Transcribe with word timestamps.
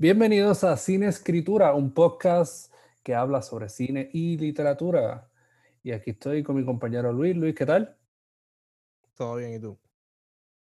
Bienvenidos 0.00 0.64
a 0.64 0.78
Cine 0.78 1.08
Escritura, 1.08 1.74
un 1.74 1.92
podcast 1.92 2.72
que 3.02 3.14
habla 3.14 3.42
sobre 3.42 3.68
cine 3.68 4.08
y 4.14 4.38
literatura. 4.38 5.30
Y 5.82 5.92
aquí 5.92 6.12
estoy 6.12 6.42
con 6.42 6.56
mi 6.56 6.64
compañero 6.64 7.12
Luis. 7.12 7.36
Luis, 7.36 7.54
¿qué 7.54 7.66
tal? 7.66 7.98
Todo 9.14 9.36
bien, 9.36 9.52
¿y 9.52 9.60
tú? 9.60 9.78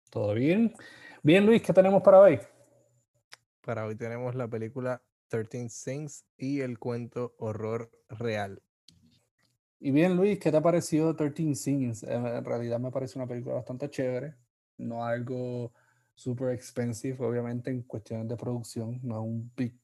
¿Todo 0.10 0.34
bien? 0.34 0.74
Bien, 1.22 1.46
Luis, 1.46 1.62
¿qué 1.62 1.72
tenemos 1.72 2.02
para 2.02 2.20
hoy? 2.20 2.40
Para 3.62 3.86
hoy 3.86 3.96
tenemos 3.96 4.34
la 4.34 4.48
película 4.48 5.04
13 5.28 5.68
Things 5.86 6.26
y 6.36 6.62
el 6.62 6.80
cuento 6.80 7.36
Horror 7.38 7.92
Real. 8.10 8.64
Y 9.80 9.92
bien, 9.92 10.16
Luis, 10.16 10.40
¿qué 10.40 10.50
te 10.50 10.58
ha 10.58 10.62
parecido 10.64 11.16
13 11.16 11.54
Things? 11.54 12.02
En 12.02 12.44
realidad 12.44 12.80
me 12.80 12.90
parece 12.90 13.20
una 13.20 13.28
película 13.28 13.54
bastante 13.54 13.88
chévere, 13.92 14.34
no 14.80 15.06
algo 15.06 15.74
super 16.18 16.50
expensive, 16.50 17.24
obviamente, 17.24 17.70
en 17.70 17.84
cuestiones 17.84 18.28
de 18.28 18.36
producción, 18.36 19.00
no 19.04 19.22
un 19.22 19.52
big 19.56 19.80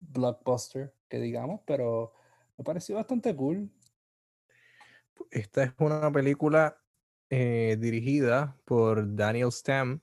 blockbuster, 0.00 0.92
que 1.08 1.20
digamos, 1.20 1.60
pero 1.64 2.12
me 2.58 2.64
pareció 2.64 2.96
bastante 2.96 3.34
cool. 3.36 3.70
Esta 5.30 5.62
es 5.62 5.72
una 5.78 6.10
película 6.10 6.76
eh, 7.30 7.76
dirigida 7.78 8.58
por 8.64 9.14
Daniel 9.14 9.52
Stam. 9.52 10.00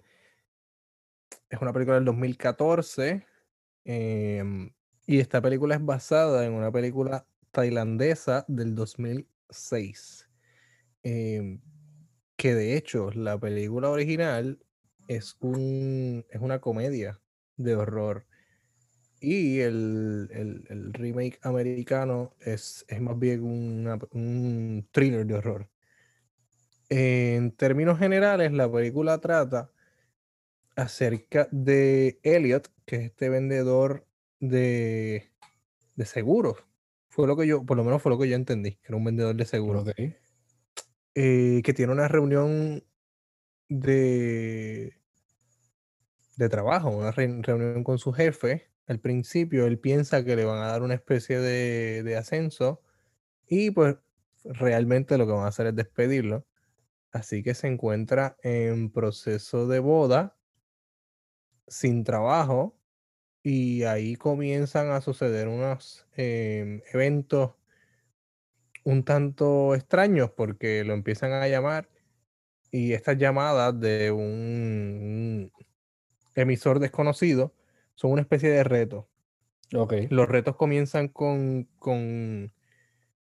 Es 1.49 1.61
una 1.61 1.73
película 1.73 1.95
del 1.95 2.05
2014 2.05 3.25
em, 3.83 4.73
y 5.05 5.19
esta 5.19 5.41
película 5.41 5.75
es 5.75 5.83
basada 5.83 6.45
en 6.45 6.53
una 6.53 6.71
película 6.71 7.27
tailandesa 7.51 8.45
del 8.47 8.73
2006. 8.73 10.29
Em, 11.03 11.59
que 12.37 12.55
de 12.55 12.77
hecho 12.77 13.11
la 13.11 13.37
película 13.37 13.89
original 13.89 14.62
es, 15.07 15.37
un, 15.39 16.25
es 16.29 16.41
una 16.41 16.59
comedia 16.59 17.19
de 17.57 17.75
horror. 17.75 18.25
Y 19.19 19.59
el, 19.59 20.29
el, 20.69 20.93
remake 20.93 21.39
americano 21.43 22.35
es, 22.41 22.83
es 22.89 22.99
más 22.99 23.17
bien 23.17 23.43
un 23.43 24.87
thriller 24.91 25.25
de 25.25 25.35
horror. 25.35 25.69
En 26.89 27.51
términos 27.51 27.97
generales, 27.97 28.51
la 28.51 28.71
película 28.71 29.17
trata 29.19 29.71
acerca 30.75 31.47
de 31.51 32.19
Elliot, 32.23 32.69
que 32.85 32.97
es 32.97 33.01
este 33.03 33.29
vendedor 33.29 34.05
de, 34.39 35.31
de 35.95 36.05
seguros. 36.05 36.57
Fue 37.09 37.27
lo 37.27 37.37
que 37.37 37.47
yo, 37.47 37.65
por 37.65 37.77
lo 37.77 37.83
menos 37.83 38.01
fue 38.01 38.11
lo 38.11 38.19
que 38.19 38.27
yo 38.27 38.35
entendí, 38.35 38.71
que 38.75 38.87
era 38.87 38.97
un 38.97 39.03
vendedor 39.03 39.35
de 39.35 39.45
seguros. 39.45 39.87
Eh, 41.15 41.61
que 41.63 41.73
tiene 41.73 41.91
una 41.91 42.07
reunión 42.07 42.83
de, 43.69 44.99
de 46.37 46.49
trabajo, 46.49 46.89
una 46.89 47.11
reunión 47.11 47.83
con 47.83 47.97
su 47.97 48.13
jefe. 48.13 48.69
Al 48.87 48.99
principio 48.99 49.65
él 49.65 49.79
piensa 49.79 50.23
que 50.25 50.35
le 50.35 50.45
van 50.45 50.61
a 50.61 50.67
dar 50.67 50.81
una 50.81 50.93
especie 50.93 51.39
de, 51.39 52.03
de 52.03 52.17
ascenso 52.17 52.81
y 53.47 53.71
pues 53.71 53.95
realmente 54.43 55.17
lo 55.17 55.25
que 55.25 55.33
van 55.33 55.45
a 55.45 55.49
hacer 55.49 55.67
es 55.67 55.75
despedirlo. 55.75 56.45
Así 57.11 57.43
que 57.43 57.53
se 57.53 57.67
encuentra 57.67 58.37
en 58.41 58.91
proceso 58.91 59.67
de 59.67 59.79
boda, 59.79 60.37
sin 61.67 62.03
trabajo, 62.03 62.77
y 63.43 63.83
ahí 63.83 64.15
comienzan 64.15 64.89
a 64.91 65.01
suceder 65.01 65.49
unos 65.49 66.07
em, 66.15 66.81
eventos 66.93 67.55
un 68.85 69.03
tanto 69.03 69.75
extraños 69.75 70.31
porque 70.31 70.83
lo 70.83 70.93
empiezan 70.93 71.31
a 71.33 71.47
llamar 71.47 71.89
y 72.73 72.93
estas 72.93 73.19
llamadas 73.19 73.79
de 73.79 74.09
un 74.09 75.51
emisor 76.33 76.79
desconocido 76.79 77.53
son 77.93 78.11
una 78.11 78.23
especie 78.23 78.49
de 78.49 78.63
reto. 78.63 79.07
Okay. 79.75 80.07
Los 80.09 80.27
retos 80.27 80.55
comienzan 80.55 81.07
con, 81.07 81.69
con 81.77 82.51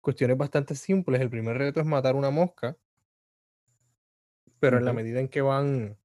cuestiones 0.02 0.36
bastante 0.36 0.74
simples. 0.74 1.22
El 1.22 1.30
primer 1.30 1.60
reto 1.60 1.80
es 1.80 1.86
matar 1.86 2.16
una 2.16 2.32
mosca, 2.32 2.76
pero 4.60 4.80
en 4.80 4.86
la 4.86 4.94
medida 4.94 5.20
en 5.20 5.28
que 5.28 5.44
van 5.44 5.96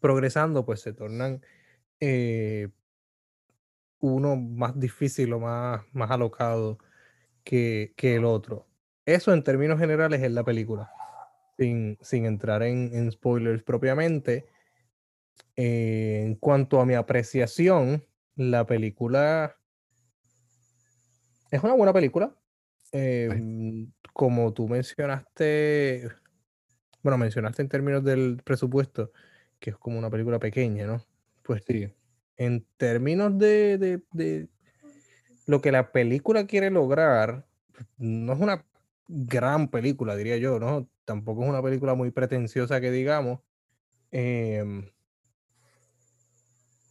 progresando, 0.00 0.66
pues 0.66 0.80
se 0.80 0.92
tornan 0.92 1.42
eh, 2.00 2.68
uno 4.00 4.34
más 4.34 4.76
difícil 4.76 5.32
o 5.34 5.38
más, 5.38 5.82
más 5.92 6.10
alocado 6.10 6.78
que, 7.44 7.94
que, 7.96 8.16
el 8.16 8.24
otro. 8.24 8.66
Eso 9.06 9.32
en 9.32 9.44
términos 9.44 9.78
generales 9.78 10.20
es 10.20 10.32
la 10.32 10.42
película, 10.42 10.90
sin, 11.60 11.98
sin 12.00 12.24
entrar 12.24 12.62
en, 12.62 12.90
en 12.94 13.12
spoilers 13.12 13.62
propiamente 13.62 14.46
en 15.56 16.36
cuanto 16.36 16.80
a 16.80 16.86
mi 16.86 16.94
apreciación, 16.94 18.02
la 18.34 18.64
película 18.64 19.56
es 21.50 21.62
una 21.62 21.74
buena 21.74 21.92
película. 21.92 22.34
Em, 22.92 23.92
como 24.14 24.54
tú 24.54 24.68
mencionaste, 24.68 26.08
bueno, 27.02 27.18
mencionaste 27.18 27.60
en 27.60 27.68
términos 27.68 28.02
del 28.02 28.40
presupuesto, 28.42 29.12
que 29.58 29.70
es 29.70 29.76
como 29.76 29.98
una 29.98 30.08
película 30.08 30.38
pequeña, 30.38 30.86
¿no? 30.86 31.04
Pues 31.42 31.62
sí. 31.66 31.92
En 32.38 32.64
términos 32.78 33.38
de, 33.38 33.76
de, 33.76 34.02
de 34.12 34.48
lo 35.46 35.60
que 35.60 35.72
la 35.72 35.92
película 35.92 36.46
quiere 36.46 36.70
lograr, 36.70 37.46
no 37.98 38.32
es 38.32 38.40
una 38.40 38.64
gran 39.08 39.68
película, 39.68 40.16
diría 40.16 40.38
yo, 40.38 40.58
¿no? 40.58 40.88
Tampoco 41.10 41.42
es 41.42 41.48
una 41.48 41.60
película 41.60 41.94
muy 41.96 42.12
pretenciosa 42.12 42.80
que 42.80 42.92
digamos. 42.92 43.40
Eh, 44.12 44.64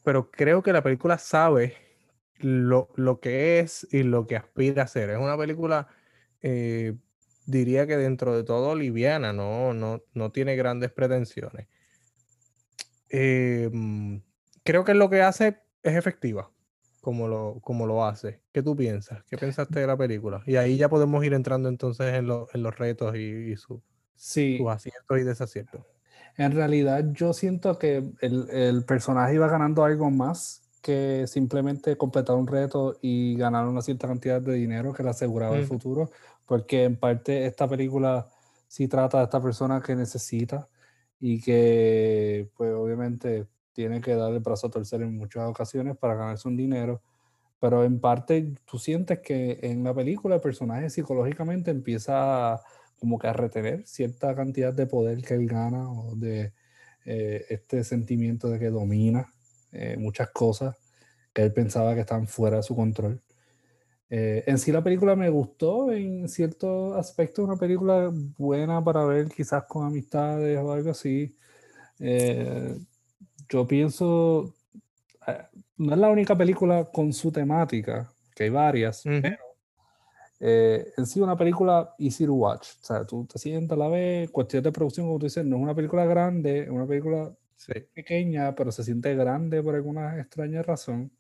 pero 0.03 0.29
creo 0.29 0.61
que 0.61 0.73
la 0.73 0.83
película 0.83 1.17
sabe 1.17 1.77
lo, 2.39 2.89
lo, 2.97 3.21
que 3.21 3.59
es 3.59 3.87
y 3.93 4.03
lo 4.03 4.27
que 4.27 4.35
aspira 4.35 4.83
a 4.83 4.87
ser. 4.87 5.09
Es 5.09 5.17
una 5.19 5.37
película, 5.37 5.87
eh, 6.41 6.97
diría 7.45 7.87
que 7.87 7.95
dentro 7.95 8.35
de 8.35 8.43
todo 8.43 8.75
liviana, 8.75 9.31
no, 9.31 9.73
no, 9.73 10.01
no 10.13 10.31
tiene 10.33 10.57
grandes 10.57 10.91
pretensiones. 10.91 11.69
Em, 13.07 14.21
creo 14.65 14.83
que 14.83 14.95
lo 14.95 15.09
que 15.09 15.21
hace 15.21 15.61
es 15.81 15.95
efectiva, 15.95 16.51
como 16.99 17.29
lo, 17.29 17.61
como 17.61 17.87
lo 17.87 18.03
hace. 18.05 18.41
¿Qué 18.51 18.61
tú 18.61 18.75
piensas? 18.75 19.23
¿Qué 19.29 19.37
pensaste 19.37 19.79
de 19.79 19.87
la 19.87 19.95
película? 19.95 20.43
Y 20.45 20.57
ahí 20.57 20.75
ya 20.75 20.89
podemos 20.89 21.23
ir 21.23 21.33
entrando 21.33 21.69
entonces 21.69 22.15
en, 22.15 22.29
en 22.53 22.63
los 22.63 22.77
retos 22.77 23.15
y, 23.15 23.55
su, 23.55 23.81
sí. 24.19 24.57
sus 24.57 24.69
aciertos 24.69 25.19
y 25.19 25.23
desaciertos. 25.23 25.81
En 26.37 26.51
realidad 26.51 27.05
yo 27.11 27.33
siento 27.33 27.77
que 27.77 27.97
el, 28.21 28.49
el, 28.49 28.85
personaje 28.85 29.33
iba 29.33 29.47
ganando 29.47 29.83
algo 29.83 30.09
más 30.09 30.61
que 30.81 31.25
simplemente 31.27 31.97
completar 31.97 32.35
un 32.35 32.47
reto 32.47 32.97
y 33.01 33.35
ganar 33.35 33.67
una 33.67 33.81
cierta 33.81 34.07
cantidad 34.07 34.41
de 34.41 34.53
dinero 34.53 34.93
que 34.93 35.03
le 35.03 35.09
aseguraba 35.09 35.57
el 35.57 35.65
futuro, 35.65 36.11
porque 36.45 36.85
en 36.85 36.95
parte 36.95 37.45
esta 37.45 37.67
película 37.67 38.29
sí 38.67 38.87
trata 38.87 39.17
de 39.17 39.25
esta 39.25 39.41
persona 39.41 39.81
que 39.81 39.95
necesita 39.95 40.69
y 41.19 41.41
que 41.41 42.49
pues 42.55 42.73
obviamente 42.73 43.47
tiene 43.73 43.99
que 43.99 44.15
dar 44.15 44.31
el 44.31 44.39
brazo 44.39 44.67
a 44.67 44.71
torcer 44.71 45.01
en 45.01 45.17
muchas 45.17 45.49
ocasiones 45.49 45.97
para 45.97 46.15
ganarse 46.15 46.47
un 46.47 46.55
dinero, 46.55 47.01
pero 47.59 47.83
en 47.83 47.99
parte 47.99 48.55
tú 48.65 48.77
sientes 48.77 49.19
que 49.19 49.59
en 49.61 49.83
la 49.83 49.93
película 49.93 50.35
el 50.35 50.41
personaje 50.41 50.89
psicológicamente 50.89 51.71
empieza 51.71 52.53
a 52.53 52.61
como 52.99 53.17
que 53.17 53.27
a 53.27 53.33
retener 53.33 53.87
cierta 53.87 54.35
cantidad 54.35 54.73
de 54.73 54.85
poder 54.85 55.21
que 55.23 55.33
él 55.33 55.47
gana 55.47 55.89
o 55.91 56.15
de 56.15 56.53
eh, 57.05 57.45
este 57.49 57.83
sentimiento 57.83 58.49
de 58.49 58.59
que 58.59 58.69
domina 58.69 59.31
eh, 59.71 59.95
muchas 59.97 60.29
cosas 60.29 60.75
que 61.33 61.43
él 61.43 61.53
pensaba 61.53 61.95
que 61.95 62.01
estaban 62.01 62.27
fuera 62.27 62.57
de 62.57 62.63
su 62.63 62.75
control. 62.75 63.21
Eh, 64.09 64.43
en 64.47 64.57
sí 64.57 64.71
la 64.71 64.83
película 64.83 65.15
me 65.15 65.29
gustó 65.29 65.91
en 65.91 66.27
cierto 66.27 66.95
aspecto, 66.95 67.43
una 67.43 67.57
película 67.57 68.11
buena 68.37 68.83
para 68.83 69.05
ver 69.05 69.29
quizás 69.29 69.63
con 69.65 69.85
amistades 69.85 70.57
o 70.59 70.71
algo 70.71 70.91
así. 70.91 71.35
yo 73.49 73.67
pienso, 73.67 74.55
no 75.77 75.93
es 75.93 75.99
la 75.99 76.09
única 76.09 76.35
película 76.35 76.85
con 76.85 77.13
su 77.13 77.31
temática, 77.31 78.11
que 78.35 78.45
hay 78.45 78.49
varias, 78.49 79.03
pero 79.03 79.48
eh, 80.39 80.93
en 80.95 81.05
sí 81.05 81.19
una 81.19 81.37
película 81.37 81.93
easy 81.97 82.25
to 82.25 82.33
watch. 82.33 82.69
O 82.81 82.85
sea, 82.85 83.05
tú 83.05 83.25
te 83.25 83.37
sientas, 83.37 83.77
la 83.77 83.87
ves, 83.87 84.29
cuestión 84.31 84.63
de 84.63 84.71
producción, 84.71 85.07
como 85.07 85.19
tú 85.19 85.25
dices, 85.25 85.45
no 85.45 85.57
es 85.57 85.61
una 85.61 85.75
película 85.75 86.05
grande, 86.05 86.61
es 86.61 86.69
una 86.69 86.87
película 86.87 87.33
pequeña, 87.93 88.55
pero 88.55 88.71
se 88.71 88.83
siente 88.83 89.13
grande 89.15 89.61
por 89.61 89.75
alguna 89.75 90.19
extraña 90.19 90.63
razón. 90.63 91.11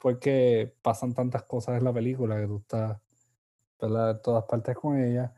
porque 0.00 0.74
pasan 0.82 1.12
tantas 1.12 1.42
cosas 1.42 1.78
en 1.78 1.84
la 1.84 1.92
película 1.92 2.40
que 2.40 2.46
tú 2.46 2.58
estás 2.58 2.98
en 3.80 4.22
todas 4.22 4.44
partes 4.44 4.76
con 4.76 4.96
ella. 4.96 5.32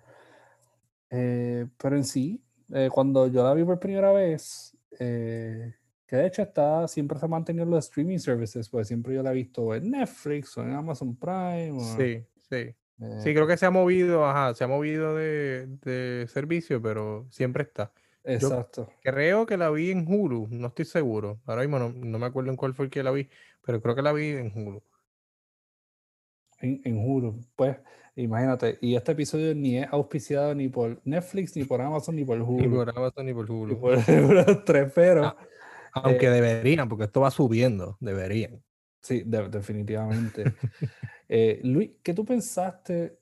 Eh, 1.10 1.66
pero 1.76 1.96
en 1.96 2.04
sí, 2.04 2.42
eh, 2.72 2.88
cuando 2.92 3.26
yo 3.26 3.44
la 3.44 3.54
vi 3.54 3.64
por 3.64 3.78
primera 3.78 4.12
vez, 4.12 4.76
que 4.98 6.16
de 6.16 6.26
hecho 6.26 6.42
está, 6.42 6.86
siempre 6.88 7.18
se 7.18 7.24
ha 7.24 7.28
mantenido 7.28 7.64
los 7.64 7.86
streaming 7.86 8.18
services, 8.18 8.68
pues 8.68 8.88
siempre 8.88 9.14
yo 9.14 9.22
la 9.22 9.30
he 9.30 9.34
visto 9.34 9.74
en 9.74 9.90
Netflix 9.90 10.56
o 10.58 10.62
en 10.62 10.72
Amazon 10.72 11.16
Prime. 11.16 11.72
O, 11.72 11.80
sí. 11.80 12.22
Sí. 12.52 12.74
Sí, 13.22 13.30
eh, 13.30 13.34
creo 13.34 13.46
que 13.46 13.56
se 13.56 13.66
ha 13.66 13.70
movido, 13.70 14.26
ajá, 14.26 14.54
se 14.54 14.62
ha 14.62 14.68
movido 14.68 15.16
de, 15.16 15.66
de, 15.82 16.26
servicio, 16.28 16.80
pero 16.80 17.26
siempre 17.30 17.64
está. 17.64 17.92
Exacto. 18.24 18.88
creo 19.02 19.46
que 19.46 19.56
la 19.56 19.70
vi 19.70 19.90
en 19.90 20.06
Hulu, 20.06 20.46
no 20.50 20.68
estoy 20.68 20.84
seguro. 20.84 21.40
Ahora 21.46 21.62
mismo 21.62 21.78
no, 21.80 22.18
me 22.18 22.26
acuerdo 22.26 22.50
en 22.50 22.56
cuál 22.56 22.74
fue 22.74 22.84
el 22.84 22.90
que 22.90 23.02
la 23.02 23.10
vi, 23.10 23.28
pero 23.64 23.82
creo 23.82 23.96
que 23.96 24.02
la 24.02 24.12
vi 24.12 24.28
en 24.28 24.52
Hulu. 24.54 24.82
En, 26.60 26.80
en 26.84 26.98
Hulu, 26.98 27.40
pues 27.56 27.78
imagínate, 28.14 28.78
y 28.80 28.94
este 28.94 29.12
episodio 29.12 29.52
ni 29.54 29.78
es 29.78 29.88
auspiciado 29.90 30.54
ni 30.54 30.68
por 30.68 31.00
Netflix, 31.04 31.56
ni 31.56 31.64
por 31.64 31.80
Amazon, 31.80 32.14
ni 32.14 32.24
por 32.24 32.40
Hulu. 32.40 32.60
Ni 32.60 32.68
por 32.68 32.88
Amazon, 32.90 33.26
ni 33.26 33.34
por 33.34 33.50
Hulu. 33.50 33.80
por, 33.80 33.96
los 34.06 34.64
tres, 34.64 34.92
pero... 34.94 35.24
Ah, 35.24 35.36
aunque 35.94 36.26
eh, 36.26 36.30
deberían, 36.30 36.88
porque 36.88 37.04
esto 37.04 37.20
va 37.20 37.30
subiendo, 37.30 37.96
deberían. 38.00 38.62
Sí, 39.02 39.24
definitivamente. 39.26 40.44
eh, 41.34 41.60
Luis, 41.64 41.92
¿qué 42.02 42.12
tú 42.12 42.26
pensaste 42.26 43.18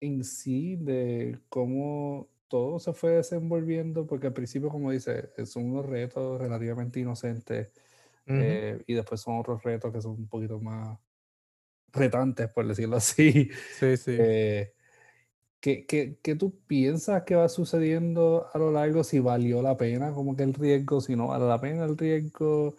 en 0.00 0.24
sí 0.24 0.76
de 0.76 1.38
cómo 1.50 2.30
todo 2.48 2.78
se 2.78 2.94
fue 2.94 3.10
desenvolviendo? 3.10 4.06
Porque 4.06 4.28
al 4.28 4.32
principio, 4.32 4.70
como 4.70 4.90
dice, 4.90 5.28
son 5.44 5.70
unos 5.70 5.84
retos 5.84 6.40
relativamente 6.40 7.00
inocentes 7.00 7.68
eh, 8.26 8.82
y 8.86 8.94
después 8.94 9.20
son 9.20 9.38
otros 9.38 9.62
retos 9.62 9.92
que 9.92 10.00
son 10.00 10.12
un 10.12 10.28
poquito 10.28 10.60
más 10.60 10.98
retantes, 11.92 12.48
por 12.48 12.66
decirlo 12.66 12.96
así. 12.98 13.50
Sí, 13.78 13.98
sí. 13.98 14.16
Eh, 14.18 14.72
¿qué, 15.60 15.84
qué, 15.84 16.18
qué, 16.22 16.34
tú 16.34 16.58
piensas 16.66 17.24
que 17.24 17.34
va 17.34 17.50
sucediendo 17.50 18.46
a 18.50 18.56
lo 18.56 18.72
largo? 18.72 19.04
Si 19.04 19.18
valió 19.18 19.60
la 19.60 19.76
pena, 19.76 20.14
como 20.14 20.34
que 20.34 20.44
el 20.44 20.54
riesgo, 20.54 21.02
si 21.02 21.16
no 21.16 21.28
vale 21.28 21.46
la 21.46 21.60
pena 21.60 21.84
el 21.84 21.98
riesgo. 21.98 22.76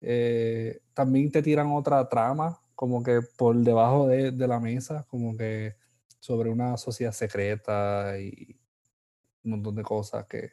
Eh, 0.00 0.80
también 0.92 1.30
te 1.30 1.40
tiran 1.40 1.68
otra 1.70 2.08
trama, 2.08 2.60
como 2.78 3.02
que 3.02 3.22
por 3.36 3.56
debajo 3.56 4.06
de, 4.06 4.30
de, 4.30 4.46
la 4.46 4.60
mesa, 4.60 5.04
como 5.10 5.36
que 5.36 5.74
sobre 6.20 6.48
una 6.48 6.76
sociedad 6.76 7.10
secreta 7.10 8.16
y 8.20 8.56
un 9.42 9.50
montón 9.50 9.74
de 9.74 9.82
cosas 9.82 10.26
que, 10.26 10.52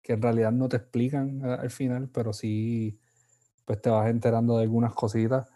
que 0.00 0.14
en 0.14 0.22
realidad 0.22 0.52
no 0.52 0.70
te 0.70 0.78
explican 0.78 1.44
al 1.44 1.70
final, 1.70 2.08
pero 2.08 2.32
sí 2.32 2.98
pues 3.66 3.78
te 3.82 3.90
vas 3.90 4.08
enterando 4.08 4.56
de 4.56 4.62
algunas 4.62 4.94
cositas. 4.94 5.50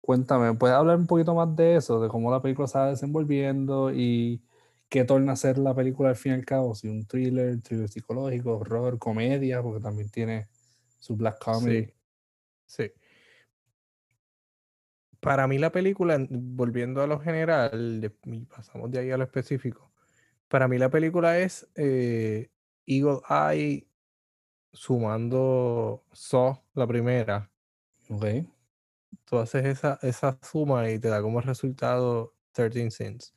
Cuéntame, 0.00 0.54
¿puedes 0.54 0.74
hablar 0.74 0.96
un 0.96 1.06
poquito 1.06 1.34
más 1.34 1.54
de 1.54 1.76
eso, 1.76 2.00
de 2.00 2.08
cómo 2.08 2.30
la 2.30 2.40
película 2.40 2.66
se 2.66 2.78
va 2.78 2.88
desenvolviendo 2.88 3.92
y 3.92 4.42
qué 4.88 5.04
torna 5.04 5.32
a 5.32 5.36
ser 5.36 5.58
la 5.58 5.74
película 5.74 6.08
al 6.08 6.16
fin 6.16 6.32
y 6.32 6.34
al 6.36 6.46
cabo? 6.46 6.74
Si 6.74 6.88
un 6.88 7.04
thriller, 7.04 7.60
thriller 7.60 7.90
psicológico, 7.90 8.56
horror, 8.56 8.98
comedia, 8.98 9.62
porque 9.62 9.82
también 9.82 10.08
tiene 10.08 10.48
su 10.98 11.16
black 11.16 11.38
comedy. 11.38 11.92
Sí. 12.64 12.90
Para 15.20 15.46
mí 15.46 15.58
la 15.58 15.70
película, 15.70 16.18
volviendo 16.30 17.02
a 17.02 17.06
lo 17.06 17.20
general, 17.20 18.12
y 18.24 18.40
pasamos 18.46 18.90
de 18.90 19.00
ahí 19.00 19.10
a 19.10 19.16
lo 19.18 19.24
específico, 19.24 19.92
para 20.48 20.68
mí 20.68 20.78
la 20.78 20.90
película 20.90 21.38
es 21.38 21.68
eh, 21.76 22.50
Eagle 22.86 23.20
Eye 23.28 23.86
sumando 24.72 26.04
So, 26.12 26.64
la 26.74 26.86
primera. 26.86 27.50
Ok 28.08 28.24
tú 29.24 29.38
haces 29.38 29.64
esa, 29.64 29.98
esa 30.02 30.38
suma 30.42 30.90
y 30.90 30.98
te 30.98 31.08
da 31.08 31.22
como 31.22 31.40
resultado 31.40 32.34
13 32.52 32.90
cents. 32.90 33.34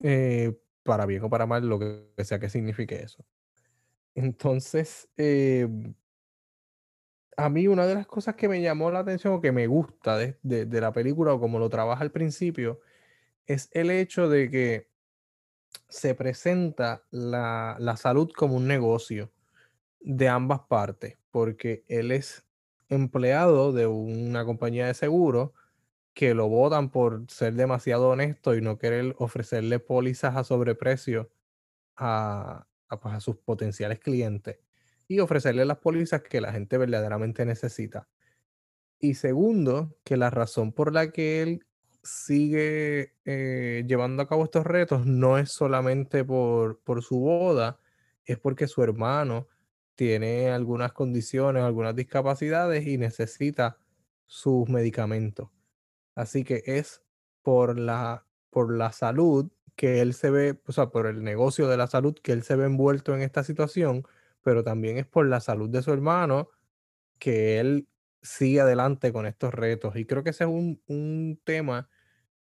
Eh, 0.00 0.56
para 0.82 1.06
bien 1.06 1.22
o 1.24 1.30
para 1.30 1.46
mal, 1.46 1.68
lo 1.68 1.78
que 1.78 2.06
sea 2.24 2.38
que 2.38 2.48
signifique 2.48 2.96
eso. 3.02 3.24
Entonces, 4.14 5.08
eh, 5.16 5.68
a 7.36 7.48
mí 7.48 7.66
una 7.66 7.86
de 7.86 7.94
las 7.94 8.06
cosas 8.06 8.34
que 8.34 8.48
me 8.48 8.60
llamó 8.60 8.90
la 8.90 9.00
atención 9.00 9.34
o 9.34 9.40
que 9.40 9.52
me 9.52 9.66
gusta 9.66 10.16
de, 10.16 10.36
de, 10.42 10.80
la 10.80 10.92
película 10.92 11.32
o 11.32 11.40
como 11.40 11.58
lo 11.58 11.68
trabaja 11.68 12.02
al 12.02 12.12
principio 12.12 12.80
es 13.46 13.68
el 13.72 13.90
hecho 13.90 14.28
de 14.28 14.50
que 14.50 14.90
se 15.88 16.14
presenta 16.14 17.04
la, 17.10 17.76
la 17.78 17.96
salud 17.96 18.30
como 18.34 18.56
un 18.56 18.68
negocio 18.68 19.32
de 20.00 20.28
ambas 20.28 20.60
partes, 20.60 21.16
porque 21.30 21.84
él 21.88 22.12
es 22.12 22.44
empleado 22.88 23.72
de 23.72 23.86
una 23.86 24.44
compañía 24.44 24.86
de 24.86 24.94
seguro 24.94 25.54
que 26.14 26.34
lo 26.34 26.48
votan 26.48 26.90
por 26.90 27.24
ser 27.28 27.54
demasiado 27.54 28.10
honesto 28.10 28.54
y 28.54 28.60
no 28.60 28.78
querer 28.78 29.14
ofrecerle 29.18 29.78
pólizas 29.78 30.36
a 30.36 30.44
sobreprecio 30.44 31.30
a, 31.96 32.66
a, 32.88 33.00
pues, 33.00 33.14
a 33.14 33.20
sus 33.20 33.36
potenciales 33.36 33.98
clientes 33.98 34.58
y 35.12 35.20
ofrecerle 35.20 35.64
las 35.64 35.78
pólizas 35.78 36.22
que 36.22 36.40
la 36.40 36.52
gente 36.52 36.78
verdaderamente 36.78 37.44
necesita. 37.44 38.08
Y 38.98 39.14
segundo, 39.14 39.96
que 40.04 40.16
la 40.16 40.30
razón 40.30 40.72
por 40.72 40.92
la 40.92 41.10
que 41.10 41.42
él 41.42 41.66
sigue 42.02 43.14
eh, 43.24 43.84
llevando 43.86 44.22
a 44.22 44.28
cabo 44.28 44.44
estos 44.44 44.64
retos 44.64 45.06
no 45.06 45.38
es 45.38 45.50
solamente 45.50 46.24
por, 46.24 46.80
por 46.80 47.02
su 47.02 47.20
boda, 47.20 47.78
es 48.24 48.38
porque 48.38 48.66
su 48.68 48.82
hermano 48.82 49.48
tiene 49.94 50.50
algunas 50.50 50.92
condiciones, 50.92 51.62
algunas 51.62 51.94
discapacidades 51.94 52.86
y 52.86 52.98
necesita 52.98 53.78
sus 54.26 54.68
medicamentos. 54.68 55.50
Así 56.14 56.44
que 56.44 56.62
es 56.66 57.02
por 57.42 57.78
la, 57.78 58.24
por 58.50 58.74
la 58.74 58.92
salud 58.92 59.50
que 59.76 60.00
él 60.00 60.14
se 60.14 60.30
ve, 60.30 60.60
o 60.66 60.72
sea, 60.72 60.90
por 60.90 61.06
el 61.06 61.22
negocio 61.22 61.68
de 61.68 61.76
la 61.76 61.86
salud 61.86 62.14
que 62.22 62.32
él 62.32 62.42
se 62.42 62.56
ve 62.56 62.66
envuelto 62.66 63.14
en 63.14 63.22
esta 63.22 63.42
situación, 63.44 64.06
pero 64.42 64.64
también 64.64 64.98
es 64.98 65.06
por 65.06 65.26
la 65.26 65.40
salud 65.40 65.68
de 65.70 65.82
su 65.82 65.92
hermano 65.92 66.48
que 67.18 67.60
él 67.60 67.88
sigue 68.22 68.60
adelante 68.60 69.12
con 69.12 69.26
estos 69.26 69.54
retos. 69.54 69.96
Y 69.96 70.06
creo 70.06 70.22
que 70.22 70.30
ese 70.30 70.44
es 70.44 70.50
un, 70.50 70.82
un 70.86 71.40
tema, 71.44 71.88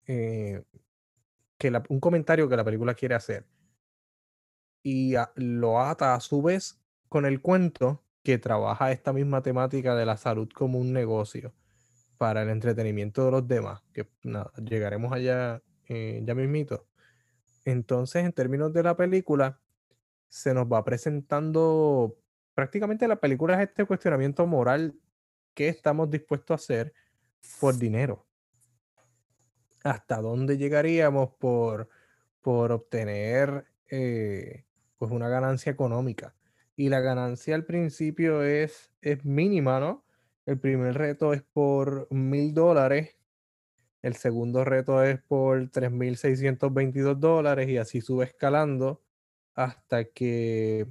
eh, 0.07 0.63
que 1.57 1.71
un 1.89 1.99
comentario 1.99 2.49
que 2.49 2.57
la 2.57 2.63
película 2.65 2.93
quiere 2.93 3.15
hacer. 3.15 3.47
Y 4.83 5.13
lo 5.35 5.79
ata 5.79 6.15
a 6.15 6.19
su 6.19 6.41
vez 6.41 6.81
con 7.07 7.25
el 7.25 7.41
cuento 7.41 8.03
que 8.23 8.37
trabaja 8.37 8.91
esta 8.91 9.13
misma 9.13 9.41
temática 9.41 9.95
de 9.95 10.05
la 10.05 10.17
salud 10.17 10.49
como 10.53 10.79
un 10.79 10.93
negocio 10.93 11.53
para 12.17 12.43
el 12.43 12.49
entretenimiento 12.49 13.25
de 13.25 13.31
los 13.31 13.47
demás, 13.47 13.81
que 13.93 14.07
nada, 14.23 14.51
llegaremos 14.63 15.11
allá 15.11 15.61
eh, 15.87 16.21
ya 16.23 16.35
mismito. 16.35 16.87
Entonces, 17.65 18.25
en 18.25 18.33
términos 18.33 18.73
de 18.73 18.83
la 18.83 18.95
película, 18.95 19.60
se 20.31 20.53
nos 20.53 20.65
va 20.65 20.83
presentando 20.83 22.17
prácticamente 22.55 23.07
la 23.07 23.19
película 23.19 23.53
es 23.55 23.69
este 23.69 23.85
cuestionamiento 23.85 24.47
moral 24.47 24.95
que 25.53 25.67
estamos 25.67 26.09
dispuestos 26.09 26.51
a 26.51 26.63
hacer 26.63 26.93
por 27.59 27.77
dinero. 27.77 28.25
¿Hasta 29.83 30.21
dónde 30.21 30.57
llegaríamos 30.57 31.31
por, 31.39 31.89
por 32.41 32.71
obtener 32.71 33.67
eh, 33.89 34.65
pues 34.97 35.11
una 35.11 35.27
ganancia 35.27 35.71
económica? 35.71 36.33
y 36.81 36.89
la 36.89 36.99
ganancia 36.99 37.53
al 37.53 37.63
principio 37.63 38.43
es, 38.43 38.91
es 39.01 39.23
mínima, 39.23 39.79
¿no? 39.79 40.03
El 40.47 40.59
primer 40.59 40.95
reto 40.95 41.31
es 41.31 41.43
por 41.43 42.07
mil 42.11 42.55
dólares, 42.55 43.17
el 44.01 44.15
segundo 44.15 44.65
reto 44.65 45.03
es 45.03 45.21
por 45.21 45.69
3.622 45.69 47.19
dólares 47.19 47.69
y 47.69 47.77
así 47.77 48.01
sube 48.01 48.25
escalando 48.25 49.03
hasta 49.55 50.05
que 50.05 50.87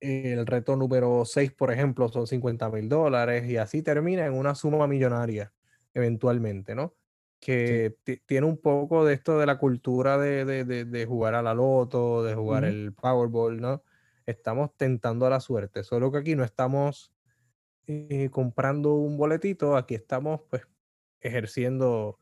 el 0.00 0.46
reto 0.46 0.76
número 0.76 1.24
6, 1.24 1.52
por 1.52 1.72
ejemplo, 1.72 2.08
son 2.08 2.26
50 2.26 2.68
mil 2.70 2.88
dólares 2.88 3.48
y 3.48 3.56
así 3.56 3.82
termina 3.82 4.26
en 4.26 4.34
una 4.34 4.54
suma 4.54 4.86
millonaria 4.86 5.52
eventualmente, 5.94 6.74
¿no? 6.74 6.94
Que 7.40 7.96
tiene 8.26 8.46
un 8.46 8.56
poco 8.56 9.04
de 9.04 9.14
esto 9.14 9.38
de 9.38 9.46
la 9.46 9.58
cultura 9.58 10.16
de, 10.16 10.44
de, 10.44 10.64
de, 10.64 11.06
jugar 11.06 11.34
a 11.34 11.42
la 11.42 11.54
loto, 11.54 12.22
de 12.22 12.34
jugar 12.34 12.64
el 12.64 12.92
Powerball, 12.94 13.60
¿no? 13.60 13.82
estamos 14.26 14.76
tentando 14.76 15.26
a 15.26 15.30
la 15.30 15.40
suerte, 15.40 15.84
solo 15.84 16.12
que 16.12 16.18
aquí 16.18 16.36
no 16.36 16.44
estamos 16.44 17.12
eh, 17.86 18.28
comprando 18.30 18.94
un 18.94 19.16
boletito, 19.16 19.76
aquí 19.76 19.94
estamos 19.94 20.40
pues 20.48 20.62
ejerciendo 21.20 22.18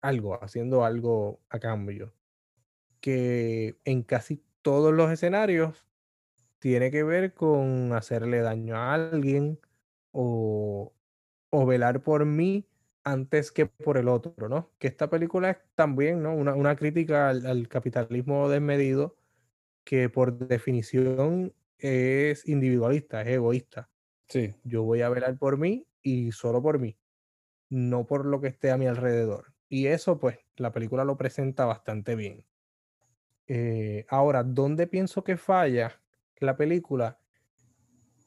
algo, 0.00 0.42
haciendo 0.42 0.84
algo 0.84 1.40
a 1.48 1.58
cambio, 1.58 2.14
que 3.04 3.76
en 3.84 4.02
casi 4.02 4.42
todos 4.62 4.94
los 4.94 5.10
escenarios 5.10 5.86
tiene 6.58 6.90
que 6.90 7.02
ver 7.04 7.34
con 7.34 7.92
hacerle 7.92 8.40
daño 8.40 8.76
a 8.76 8.94
alguien 8.94 9.60
o, 10.10 10.94
o 11.50 11.66
velar 11.66 12.02
por 12.02 12.24
mí 12.24 12.66
antes 13.02 13.52
que 13.52 13.66
por 13.66 13.98
el 13.98 14.08
otro, 14.08 14.48
¿no? 14.48 14.70
Que 14.78 14.86
esta 14.88 15.10
película 15.10 15.50
es 15.50 15.58
también, 15.74 16.22
¿no? 16.22 16.34
Una, 16.34 16.54
una 16.54 16.76
crítica 16.76 17.28
al, 17.28 17.44
al 17.44 17.68
capitalismo 17.68 18.48
desmedido 18.48 19.16
que 19.84 20.08
por 20.08 20.38
definición 20.38 21.52
es 21.76 22.48
individualista, 22.48 23.20
es 23.20 23.28
egoísta. 23.28 23.90
Sí. 24.30 24.54
Yo 24.64 24.82
voy 24.82 25.02
a 25.02 25.10
velar 25.10 25.36
por 25.36 25.58
mí 25.58 25.86
y 26.00 26.32
solo 26.32 26.62
por 26.62 26.78
mí, 26.78 26.96
no 27.68 28.06
por 28.06 28.24
lo 28.24 28.40
que 28.40 28.48
esté 28.48 28.70
a 28.70 28.78
mi 28.78 28.86
alrededor. 28.86 29.52
Y 29.68 29.88
eso, 29.88 30.18
pues, 30.18 30.38
la 30.56 30.72
película 30.72 31.04
lo 31.04 31.18
presenta 31.18 31.66
bastante 31.66 32.14
bien. 32.16 32.46
Eh, 33.46 34.06
ahora, 34.08 34.42
¿dónde 34.42 34.86
pienso 34.86 35.24
que 35.24 35.36
falla 35.36 36.00
la 36.38 36.56
película? 36.56 37.18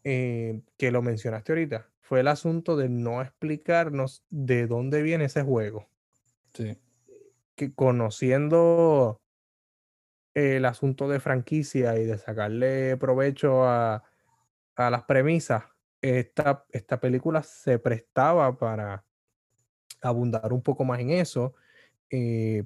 Eh, 0.04 0.62
que 0.78 0.92
lo 0.92 1.02
mencionaste 1.02 1.52
ahorita, 1.52 1.90
fue 2.00 2.22
el 2.22 2.28
asunto 2.30 2.78
de 2.78 2.88
no 2.88 3.22
explicarnos 3.22 4.24
de 4.30 4.68
dónde 4.68 5.02
viene 5.02 5.26
ese 5.26 5.44
juego. 5.44 5.90
Sí. 6.54 6.78
Que 7.56 7.74
conociendo 7.74 9.22
el 10.34 10.66
asunto 10.66 11.10
de 11.10 11.20
franquicia 11.20 11.98
y 11.98 12.06
de 12.06 12.18
sacarle 12.18 12.96
provecho 12.98 13.66
a, 13.66 14.04
a 14.76 14.90
las 14.90 15.04
premisas, 15.04 15.64
esta, 16.02 16.66
esta 16.70 17.00
película 17.00 17.44
se 17.44 17.80
prestaba 17.80 18.56
para 18.58 19.04
abundar 20.02 20.54
un 20.54 20.62
poco 20.62 20.86
más 20.86 21.00
en 21.00 21.10
eso. 21.10 21.56
Eh, 22.10 22.64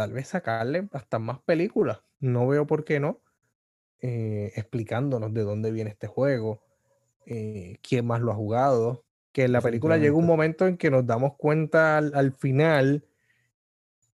tal 0.00 0.14
vez 0.14 0.28
sacarle 0.28 0.88
hasta 0.92 1.18
más 1.18 1.40
películas. 1.42 2.00
No 2.20 2.48
veo 2.48 2.66
por 2.66 2.86
qué 2.86 3.00
no. 3.00 3.20
Eh, 4.00 4.50
explicándonos 4.56 5.34
de 5.34 5.42
dónde 5.42 5.70
viene 5.70 5.90
este 5.90 6.06
juego, 6.06 6.62
eh, 7.26 7.76
quién 7.86 8.06
más 8.06 8.22
lo 8.22 8.32
ha 8.32 8.34
jugado. 8.34 9.04
Que 9.30 9.44
en 9.44 9.52
la 9.52 9.60
película 9.60 9.98
llega 9.98 10.14
un 10.16 10.24
momento 10.24 10.66
en 10.66 10.78
que 10.78 10.90
nos 10.90 11.06
damos 11.06 11.36
cuenta 11.36 11.98
al, 11.98 12.32
final 12.32 13.04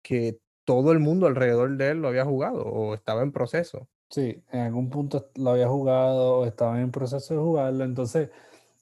que 0.03 0.41
todo 0.65 0.91
el 0.91 0.99
mundo 0.99 1.29
alrededor 1.29 1.77
de 1.77 1.91
él 1.91 2.03
lo 2.03 2.09
había 2.09 2.25
jugado 2.25 2.65
o 2.65 2.93
estaba 2.93 3.23
en 3.23 3.31
proceso. 3.31 3.87
Sí, 4.11 4.43
en 4.51 4.63
algún 4.63 4.91
punto 4.91 5.31
lo 5.37 5.51
había 5.51 5.69
jugado 5.69 6.39
o 6.39 6.47
estaba 6.47 6.81
en 6.81 6.91
proceso 6.91 7.33
de 7.33 7.41
jugarlo. 7.41 7.85
Entonces, 7.85 8.31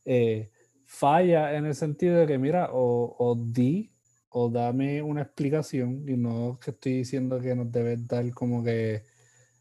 eh, 0.07 0.51
falla 0.87 1.55
en 1.55 1.67
el 1.67 1.75
sentido 1.75 2.17
de 2.17 2.27
que, 2.27 2.39
mira, 2.39 2.71
o, 2.73 3.15
o 3.19 3.35
di 3.35 3.94
o 4.37 4.51
dame 4.51 5.01
una 5.01 5.23
explicación 5.23 6.05
y 6.09 6.17
no 6.17 6.59
que 6.63 6.73
estoy 6.73 6.95
diciendo 6.95 7.41
que 7.41 7.55
nos 7.55 7.71
debes 7.71 8.05
dar 8.05 8.29
como 8.33 8.65
que 8.65 9.05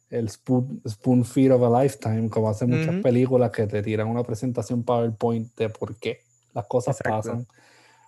el 0.09 0.27
spoon, 0.27 0.81
spoon 0.87 1.23
feed 1.23 1.53
of 1.53 1.61
a 1.61 1.83
lifetime, 1.83 2.27
como 2.27 2.49
hacen 2.49 2.71
muchas 2.71 2.95
películas 3.03 3.51
que 3.51 3.67
te 3.67 3.83
tiran 3.83 4.07
una 4.07 4.23
presentación 4.23 4.83
PowerPoint 4.83 5.55
de 5.55 5.69
por 5.69 5.95
qué 5.97 6.21
las 6.55 6.65
cosas 6.65 6.99
pasan. 7.03 7.45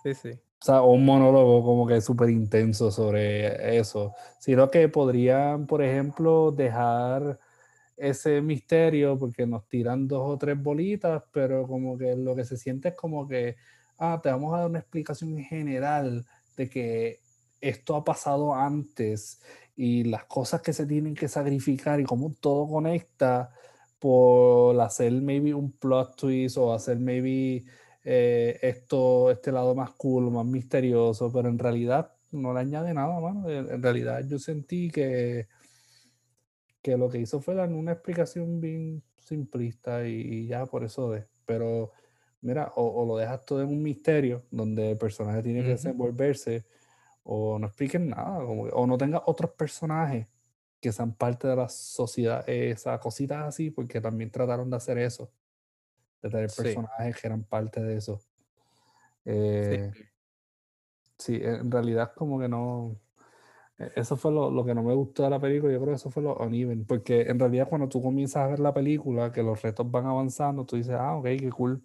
Sí, 0.02 0.14
sí. 0.14 0.30
O 0.30 0.64
sea, 0.64 0.82
un 0.82 1.04
monólogo 1.04 1.64
como 1.64 1.86
que 1.86 2.00
súper 2.00 2.30
intenso 2.30 2.90
sobre 2.90 3.78
eso. 3.78 4.12
Sino 4.40 4.68
que 4.68 4.88
podrían, 4.88 5.68
por 5.68 5.82
ejemplo, 5.82 6.50
dejar 6.50 7.38
ese 7.96 8.40
misterio 8.40 9.16
porque 9.16 9.46
nos 9.46 9.68
tiran 9.68 10.08
dos 10.08 10.34
o 10.34 10.36
tres 10.36 10.60
bolitas, 10.60 11.22
pero 11.32 11.64
como 11.68 11.96
que 11.96 12.16
lo 12.16 12.34
que 12.34 12.44
se 12.44 12.56
siente 12.56 12.88
es 12.88 12.94
como 12.96 13.28
que, 13.28 13.54
ah, 13.98 14.18
te 14.20 14.30
vamos 14.30 14.52
a 14.52 14.58
dar 14.58 14.70
una 14.70 14.80
explicación 14.80 15.38
general 15.38 16.26
de 16.56 16.68
que 16.68 17.20
esto 17.60 17.96
ha 17.96 18.04
pasado 18.04 18.54
antes 18.54 19.40
y 19.76 20.04
las 20.04 20.24
cosas 20.24 20.62
que 20.62 20.72
se 20.72 20.86
tienen 20.86 21.14
que 21.14 21.28
sacrificar 21.28 22.00
y 22.00 22.04
cómo 22.04 22.34
todo 22.40 22.68
conecta 22.68 23.50
por 23.98 24.80
hacer 24.80 25.12
maybe 25.12 25.54
un 25.54 25.72
plot 25.72 26.16
twist 26.16 26.56
o 26.58 26.72
hacer 26.72 26.98
maybe 26.98 27.64
eh, 28.04 28.58
esto, 28.62 29.30
este 29.30 29.52
lado 29.52 29.74
más 29.74 29.90
cool, 29.92 30.30
más 30.30 30.46
misterioso, 30.46 31.32
pero 31.32 31.48
en 31.48 31.58
realidad 31.58 32.12
no 32.32 32.52
le 32.54 32.60
añade 32.60 32.94
nada, 32.94 33.18
mano. 33.20 33.48
En, 33.48 33.82
realidad 33.82 34.24
yo 34.28 34.38
sentí 34.38 34.90
que, 34.90 35.48
que 36.82 36.96
lo 36.96 37.08
que 37.08 37.18
hizo 37.18 37.40
fue 37.40 37.54
dar 37.54 37.68
una 37.72 37.92
explicación 37.92 38.60
bien 38.60 39.02
simplista 39.18 40.06
y, 40.06 40.46
ya 40.46 40.66
por 40.66 40.84
eso 40.84 41.10
de. 41.10 41.26
Pero 41.46 41.92
mira, 42.46 42.72
o, 42.76 43.04
lo 43.04 43.16
dejas 43.16 43.44
todo 43.44 43.60
en 43.60 43.68
un 43.68 43.82
misterio 43.82 44.44
donde 44.50 44.92
el 44.92 44.98
personaje 44.98 45.42
tiene 45.42 45.62
que 45.62 45.70
desenvolverse 45.70 46.64
o 47.24 47.58
no 47.58 47.66
expliquen 47.66 48.08
nada, 48.08 48.38
o 48.38 48.86
no 48.86 48.96
tenga 48.96 49.22
otros 49.26 49.50
personajes 49.50 50.28
que 50.80 50.92
sean 50.92 51.12
parte 51.14 51.48
de 51.48 51.56
la 51.56 51.68
sociedad, 51.68 52.48
esas 52.48 53.00
cositas 53.00 53.44
así, 53.44 53.70
porque 53.70 54.00
también 54.00 54.30
trataron 54.30 54.70
de 54.70 54.76
hacer 54.76 54.98
eso, 54.98 55.30
de 56.22 56.30
tener 56.30 56.50
personajes 56.56 57.20
que 57.20 57.26
eran 57.26 57.42
parte 57.42 57.82
de 57.82 57.96
eso. 57.96 58.20
Eh, 59.24 59.90
sí. 61.18 61.40
en 61.42 61.70
realidad 61.70 62.12
como 62.14 62.38
que 62.38 62.48
no, 62.48 62.96
e, 63.78 63.90
eso 63.96 64.16
fue 64.16 64.30
lo, 64.30 64.50
lo, 64.50 64.64
que 64.64 64.74
no 64.74 64.84
me 64.84 64.94
gustó 64.94 65.24
de 65.24 65.30
la 65.30 65.40
película, 65.40 65.72
yo 65.72 65.80
creo 65.80 65.92
que 65.92 65.96
eso 65.96 66.10
fue 66.10 66.22
lo 66.22 66.36
uneven, 66.36 66.84
porque 66.84 67.22
en 67.22 67.38
realidad 67.38 67.68
cuando 67.68 67.88
tú 67.88 68.00
comienzas 68.00 68.44
a 68.44 68.46
ver 68.46 68.60
la 68.60 68.72
película, 68.72 69.32
que 69.32 69.42
los 69.42 69.60
retos 69.62 69.90
van 69.90 70.06
avanzando, 70.06 70.64
tú 70.64 70.76
dices, 70.76 70.94
ah, 70.94 71.16
ok, 71.16 71.24
qué 71.24 71.50
cool, 71.50 71.82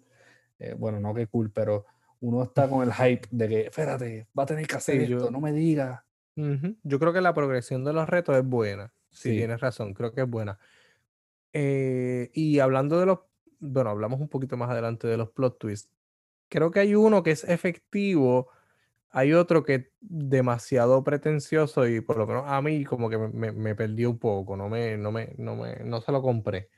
eh, 0.58 0.74
bueno, 0.78 1.00
no 1.00 1.14
qué 1.14 1.26
cool, 1.26 1.50
pero 1.50 1.86
uno 2.20 2.44
está 2.44 2.68
con 2.68 2.86
el 2.86 2.94
hype 2.94 3.26
de 3.30 3.48
que, 3.48 3.60
espérate, 3.62 4.28
va 4.38 4.44
a 4.44 4.46
tener 4.46 4.66
que 4.66 4.76
hacer 4.76 5.02
esto, 5.02 5.30
no 5.30 5.40
me 5.40 5.52
diga. 5.52 6.04
Yo 6.34 6.98
creo 6.98 7.12
que 7.12 7.20
la 7.20 7.34
progresión 7.34 7.84
de 7.84 7.92
los 7.92 8.08
retos 8.08 8.36
es 8.36 8.44
buena. 8.44 8.92
Sí, 9.10 9.30
tienes 9.30 9.60
razón, 9.60 9.92
creo 9.92 10.12
que 10.12 10.22
es 10.22 10.28
buena. 10.28 10.58
Eh, 11.52 12.30
y 12.32 12.60
hablando 12.60 12.98
de 12.98 13.06
los, 13.06 13.20
bueno, 13.58 13.90
hablamos 13.90 14.20
un 14.20 14.28
poquito 14.28 14.56
más 14.56 14.70
adelante 14.70 15.06
de 15.06 15.16
los 15.16 15.30
plot 15.30 15.58
twists. 15.58 15.90
Creo 16.48 16.70
que 16.70 16.80
hay 16.80 16.94
uno 16.94 17.22
que 17.22 17.32
es 17.32 17.44
efectivo, 17.44 18.48
hay 19.10 19.34
otro 19.34 19.62
que 19.62 19.74
es 19.74 19.86
demasiado 20.00 21.04
pretencioso 21.04 21.86
y 21.86 22.00
por 22.00 22.16
lo 22.16 22.26
menos 22.26 22.44
a 22.46 22.62
mí 22.62 22.84
como 22.84 23.10
que 23.10 23.18
me, 23.18 23.52
me, 23.52 23.74
perdió 23.74 24.10
un 24.10 24.18
poco, 24.18 24.56
no 24.56 24.68
me, 24.68 24.96
no 24.96 25.12
me, 25.12 25.34
no 25.36 25.56
me, 25.56 25.76
no 25.84 26.00
se 26.00 26.12
lo 26.12 26.22
compré. 26.22 26.70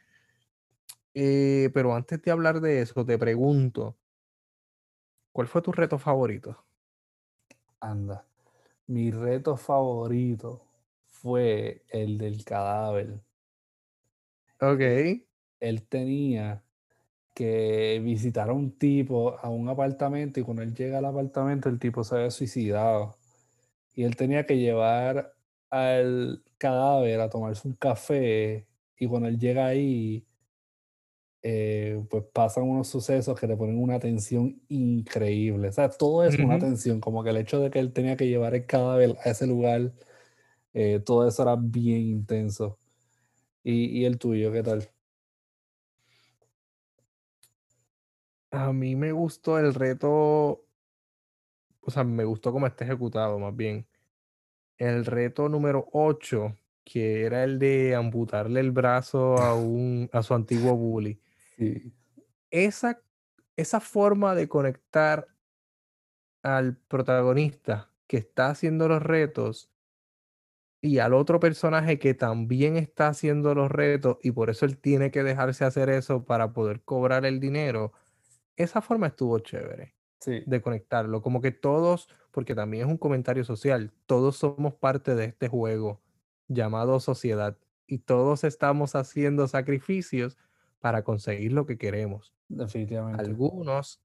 Eh, 1.14 1.71
pero 1.73 1.94
antes 1.94 2.21
de 2.23 2.30
hablar 2.30 2.61
de 2.61 2.83
eso, 2.83 3.04
te 3.06 3.18
pregunto, 3.18 3.97
¿Cuál 5.35 5.49
fue 5.49 5.62
tu 5.62 5.73
reto 5.73 5.99
favorito? 5.99 6.64
Anda, 7.80 8.25
mi 8.87 9.11
reto 9.11 9.56
favorito 9.56 10.64
fue 11.09 11.83
el 11.88 12.18
del 12.18 12.44
cadáver. 12.44 13.21
Ok. 14.61 14.80
Él 15.61 15.83
tenía 15.88 16.62
que 17.35 18.00
visitar 18.04 18.50
a 18.50 18.52
un 18.52 18.78
tipo 18.78 19.38
a 19.38 19.49
un 19.50 19.68
apartamento 19.68 20.40
y 20.40 20.44
cuando 20.44 20.62
él 20.62 20.75
llega 20.75 20.99
al 20.99 21.06
apartamento 21.06 21.68
el 21.68 21.80
tipo 21.80 22.04
se 22.04 22.16
había 22.16 22.30
suicidado. 22.30 23.16
Y 23.94 24.04
él 24.04 24.16
tenía 24.16 24.47
que 24.47 24.59
llevar 24.59 25.35
al 25.71 26.44
cadáver 26.59 27.21
a 27.21 27.30
tomarse 27.30 27.68
un 27.68 27.75
café 27.75 28.66
y 28.99 29.06
cuando 29.09 29.28
él 29.28 29.38
llega 29.38 29.66
ahí 29.66 30.26
eh, 31.47 32.03
pues 32.09 32.25
pasan 32.33 32.65
unos 32.65 32.89
sucesos 32.89 33.39
que 33.39 33.47
te 33.47 33.55
ponen 33.55 33.79
una 33.79 33.99
tensión 34.01 34.63
increíble. 34.69 35.69
O 35.69 35.73
sea, 35.73 35.91
todo 35.91 36.25
es 36.25 36.39
una 36.39 36.59
tensión, 36.59 37.01
como 37.01 37.23
que 37.23 37.31
el 37.31 37.37
hecho 37.37 37.61
de 37.61 37.71
que 37.71 37.81
él 37.81 37.93
tenía 37.93 38.17
que 38.17 38.27
llevar 38.27 38.55
el 38.55 38.65
cadáver 38.65 39.19
a 39.23 39.29
ese 39.31 39.47
lugar, 39.47 39.93
eh, 40.73 41.01
todo 41.05 41.29
eso 41.29 41.43
era 41.43 41.57
bien 41.57 42.01
intenso. 42.01 42.79
¿Y, 43.63 44.01
¿Y, 44.01 44.07
el 44.07 44.19
tuyo, 44.19 44.53
qué 44.53 44.63
tal? 44.63 44.89
A 48.51 48.73
mí 48.73 48.97
me 48.97 49.13
gustó 49.13 49.59
el 49.59 49.75
reto, 49.75 50.65
o 51.83 51.91
sea, 51.91 52.05
me 52.05 52.25
gustó 52.25 52.53
cómo 52.53 52.67
está 52.67 52.85
ejecutado 52.85 53.39
más 53.39 53.55
bien. 53.55 53.87
El 54.79 55.05
reto 55.05 55.51
número 55.51 55.89
8, 55.93 56.57
que 56.85 57.25
era 57.25 57.45
el 57.45 57.59
de 57.59 57.95
amputarle 57.95 58.61
el 58.61 58.71
brazo 58.71 59.37
a, 59.37 59.55
un, 59.55 60.09
a 60.11 60.23
su 60.23 60.33
antiguo 60.33 60.75
bully. 60.77 61.21
Esa, 62.50 63.00
esa 63.56 63.80
forma 63.80 64.34
de 64.34 64.49
conectar 64.49 65.28
al 66.42 66.76
protagonista 66.76 67.90
que 68.06 68.18
está 68.18 68.50
haciendo 68.50 68.88
los 68.88 69.02
retos 69.02 69.70
y 70.80 70.99
al 70.99 71.14
otro 71.14 71.40
personaje 71.40 71.99
que 71.99 72.12
también 72.12 72.76
está 72.76 73.08
haciendo 73.08 73.54
los 73.54 73.70
retos 73.70 74.18
y 74.23 74.32
por 74.32 74.50
eso 74.50 74.66
él 74.66 74.76
tiene 74.76 75.11
que 75.11 75.23
dejarse 75.23 75.64
hacer 75.64 75.88
eso 75.88 76.26
para 76.26 76.52
poder 76.52 76.82
cobrar 76.82 77.25
el 77.25 77.40
dinero, 77.40 77.92
esa 78.56 78.82
forma 78.82 79.06
estuvo 79.06 79.38
chévere 79.38 79.94
de 80.26 80.61
conectarlo. 80.61 81.23
Como 81.23 81.40
que 81.40 81.52
todos, 81.52 82.08
porque 82.30 82.54
también 82.54 82.84
es 82.87 82.90
un 82.90 82.99
comentario 82.99 83.44
social, 83.44 83.92
todos 84.06 84.37
somos 84.37 84.75
parte 84.75 85.14
de 85.14 85.25
este 85.25 85.49
juego 85.49 86.02
llamado 86.49 87.00
sociedad 87.00 87.56
y 87.87 88.00
todos 88.00 88.44
estamos 88.44 88.94
haciendo 88.94 89.49
sacrificios 89.49 90.37
para 90.85 91.03
conseguir 91.03 91.55
lo 91.55 91.64
que 91.64 91.79
queremos. 91.79 92.35
Definitivamente. 92.47 93.23
Algunos 93.23 94.03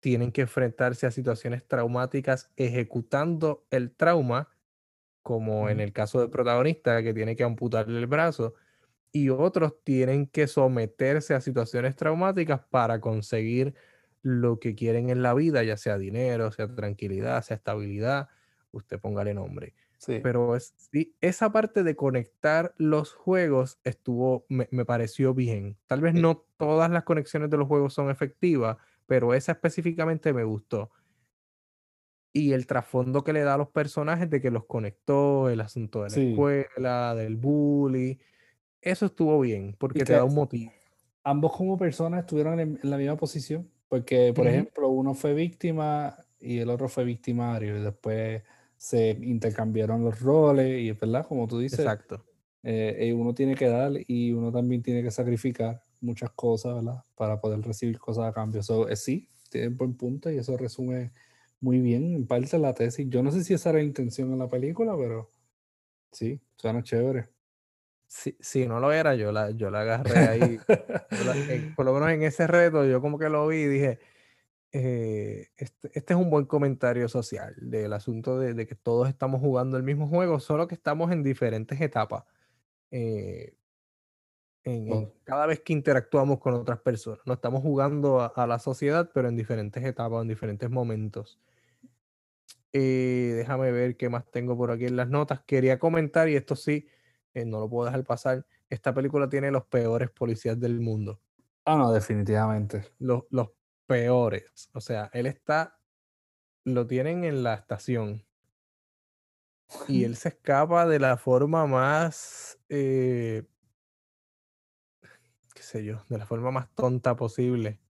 tienen 0.00 0.32
que 0.32 0.42
enfrentarse 0.42 1.06
a 1.06 1.10
situaciones 1.10 1.66
traumáticas 1.66 2.50
ejecutando 2.58 3.64
el 3.70 3.90
trauma, 3.90 4.50
como 5.22 5.70
en 5.70 5.80
el 5.80 5.94
caso 5.94 6.20
del 6.20 6.28
protagonista 6.28 7.02
que 7.02 7.14
tiene 7.14 7.36
que 7.36 7.44
amputarle 7.44 7.98
el 7.98 8.06
brazo, 8.06 8.52
y 9.12 9.30
otros 9.30 9.82
tienen 9.82 10.26
que 10.26 10.46
someterse 10.46 11.32
a 11.32 11.40
situaciones 11.40 11.96
traumáticas 11.96 12.60
para 12.68 13.00
conseguir 13.00 13.74
lo 14.20 14.60
que 14.60 14.74
quieren 14.74 15.08
en 15.08 15.22
la 15.22 15.32
vida, 15.32 15.62
ya 15.62 15.78
sea 15.78 15.96
dinero, 15.96 16.52
sea 16.52 16.68
tranquilidad, 16.68 17.42
sea 17.42 17.56
estabilidad, 17.56 18.28
usted 18.72 19.00
póngale 19.00 19.32
nombre. 19.32 19.72
Pero 20.06 20.56
es, 20.56 20.74
esa 21.20 21.52
parte 21.52 21.82
de 21.82 21.96
conectar 21.96 22.74
los 22.78 23.12
juegos 23.12 23.78
estuvo, 23.84 24.46
me, 24.48 24.66
pareció 24.84 25.34
bien. 25.34 25.76
Tal 25.86 26.00
vez 26.00 26.14
no 26.14 26.46
todas 26.56 26.90
las 26.90 27.04
conexiones 27.04 27.50
de 27.50 27.58
los 27.58 27.68
juegos 27.68 27.92
son 27.92 28.10
efectivas, 28.10 28.78
pero 29.06 29.34
esa 29.34 29.52
específicamente 29.52 30.32
me 30.32 30.44
gustó. 30.44 30.90
Y 32.32 32.52
el 32.52 32.66
trasfondo 32.66 33.24
que 33.24 33.32
le 33.32 33.42
da 33.42 33.54
a 33.54 33.58
los 33.58 33.68
personajes 33.68 34.30
de 34.30 34.40
que 34.40 34.50
los 34.50 34.64
conectó, 34.66 35.50
el 35.50 35.60
asunto 35.60 36.04
de 36.04 36.10
la 36.10 36.30
escuela, 36.30 37.14
del 37.14 37.36
bully, 37.36 38.18
eso 38.80 39.06
estuvo 39.06 39.38
bien, 39.40 39.74
porque 39.78 40.04
te 40.04 40.12
da 40.12 40.24
un 40.24 40.34
motivo. 40.34 40.72
Ambos 41.24 41.54
como 41.54 41.76
personas 41.76 42.20
estuvieron 42.20 42.60
en, 42.60 42.78
la 42.82 42.96
misma 42.96 43.16
posición, 43.16 43.68
porque, 43.88 44.32
por 44.34 44.46
ejemplo, 44.46 44.88
uno 44.88 45.12
fue 45.14 45.34
víctima 45.34 46.16
y 46.38 46.58
el 46.58 46.70
otro 46.70 46.88
fue 46.88 47.04
victimario, 47.04 47.76
y 47.76 47.82
después 47.82 48.42
se 48.80 49.10
intercambiaron 49.10 50.02
los 50.02 50.20
roles 50.20 50.80
y 50.80 50.88
es 50.88 50.98
verdad, 50.98 51.26
como 51.26 51.46
tú 51.46 51.58
dices. 51.58 51.80
Exacto. 51.80 52.24
eh, 52.62 53.12
uno 53.14 53.34
tiene 53.34 53.54
que 53.54 53.68
dar 53.68 53.92
y 54.06 54.32
uno 54.32 54.50
también 54.50 54.82
tiene 54.82 55.02
que 55.02 55.10
sacrificar 55.10 55.84
muchas 56.00 56.30
cosas, 56.30 56.76
¿verdad? 56.76 57.04
Para 57.14 57.42
poder 57.42 57.60
recibir 57.60 57.98
cosas 57.98 58.24
a 58.24 58.32
cambio. 58.32 58.62
So, 58.62 58.88
eh, 58.88 58.96
sí, 58.96 59.28
tiene 59.50 59.68
buen 59.68 59.98
punto 59.98 60.30
y 60.30 60.38
eso 60.38 60.56
resume 60.56 61.12
muy 61.60 61.78
bien 61.80 62.14
en 62.14 62.26
parte 62.26 62.58
la 62.58 62.72
tesis. 62.72 63.06
Yo 63.10 63.22
no 63.22 63.30
sé 63.30 63.44
si 63.44 63.52
esa 63.52 63.68
era 63.68 63.80
la 63.80 63.84
intención 63.84 64.32
en 64.32 64.38
la 64.38 64.48
película, 64.48 64.96
pero 64.96 65.30
sí, 66.10 66.40
suena 66.56 66.82
chévere. 66.82 67.28
Si, 68.06 68.34
si 68.40 68.66
no 68.66 68.80
lo 68.80 68.92
era, 68.92 69.14
yo 69.14 69.30
la, 69.30 69.50
yo 69.50 69.70
la 69.70 69.82
agarré 69.82 70.20
ahí. 70.20 70.58
por 71.76 71.84
lo 71.84 71.92
menos 71.92 72.08
en 72.12 72.22
ese 72.22 72.46
reto, 72.46 72.86
yo 72.86 73.02
como 73.02 73.18
que 73.18 73.28
lo 73.28 73.46
vi 73.46 73.58
y 73.58 73.66
dije, 73.66 73.98
eh, 74.72 75.09
este, 75.60 75.90
este, 75.92 76.14
es 76.14 76.18
un 76.18 76.30
buen 76.30 76.46
comentario 76.46 77.06
social 77.06 77.54
del 77.58 77.92
asunto 77.92 78.38
de, 78.38 78.66
que 78.66 78.74
todos 78.74 79.10
estamos 79.10 79.42
jugando 79.42 79.76
el 79.76 79.82
mismo 79.82 80.08
juego, 80.08 80.40
solo 80.40 80.66
que 80.66 80.74
estamos 80.74 81.12
en 81.12 81.22
diferentes 81.22 81.78
etapas. 81.82 82.24
Eh, 82.90 83.54
en, 84.64 85.12
cada 85.24 85.44
vez 85.44 85.60
que 85.60 85.74
interactuamos 85.74 86.38
con 86.38 86.54
otras 86.54 86.80
personas. 86.80 87.20
No 87.26 87.34
estamos 87.34 87.60
jugando 87.60 88.32
a, 88.34 88.46
la 88.46 88.58
sociedad, 88.58 89.10
pero 89.12 89.28
en 89.28 89.36
diferentes 89.36 89.84
etapas, 89.84 90.22
en 90.22 90.28
diferentes 90.28 90.70
momentos. 90.70 91.38
Eh, 92.72 93.34
déjame 93.36 93.70
ver 93.70 93.98
qué 93.98 94.08
más 94.08 94.30
tengo 94.30 94.56
por 94.56 94.70
aquí 94.70 94.86
en 94.86 94.96
las 94.96 95.10
notas. 95.10 95.42
Quería 95.42 95.78
comentar, 95.78 96.30
y 96.30 96.36
esto 96.36 96.56
sí, 96.56 96.88
eh, 97.34 97.44
no 97.44 97.60
lo 97.60 97.68
puedo 97.68 97.84
dejar 97.84 98.04
pasar. 98.04 98.46
Esta 98.70 98.94
película 98.94 99.28
tiene 99.28 99.50
los 99.50 99.66
peores 99.66 100.10
policías 100.10 100.58
del 100.58 100.80
mundo. 100.80 101.20
Ah, 101.66 101.76
no, 101.76 101.92
definitivamente. 101.92 102.82
Los, 102.98 103.24
los 103.28 103.50
peores. 103.90 104.70
O 104.72 104.80
sea, 104.80 105.10
él 105.12 105.26
está, 105.26 105.76
lo 106.64 106.86
tienen 106.86 107.24
en 107.24 107.42
la 107.42 107.54
estación. 107.54 108.24
Y 109.88 110.04
él 110.04 110.14
se 110.16 110.28
escapa 110.28 110.86
de 110.86 111.00
la 111.00 111.16
forma 111.16 111.66
más 111.66 112.56
eh, 112.68 113.48
sé 115.60 115.84
yo, 115.84 116.04
de 116.08 116.18
la 116.18 116.26
forma 116.26 116.52
más 116.52 116.72
tonta 116.72 117.16
posible. 117.16 117.80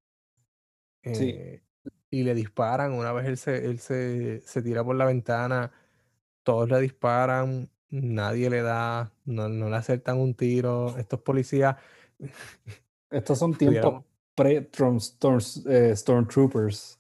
Eh, 1.03 1.63
y 2.09 2.23
le 2.23 2.35
disparan, 2.35 2.93
una 2.93 3.13
vez 3.13 3.27
él 3.27 3.37
se, 3.37 3.67
él 3.67 3.79
se, 3.79 4.41
se 4.41 4.63
tira 4.63 4.83
por 4.83 4.97
la 4.97 5.05
ventana, 5.05 5.71
todos 6.43 6.71
le 6.71 6.81
disparan, 6.81 7.71
nadie 7.91 8.49
le 8.49 8.63
da, 8.63 9.13
no, 9.27 9.51
no 9.51 9.69
le 9.69 9.77
acertan 9.77 10.19
un 10.19 10.35
tiro, 10.35 10.97
estos 10.97 11.21
policías... 11.21 11.77
Estos 13.11 13.39
son 13.39 13.55
tiempos 13.59 14.05
pre-Stormtroopers. 14.41 16.99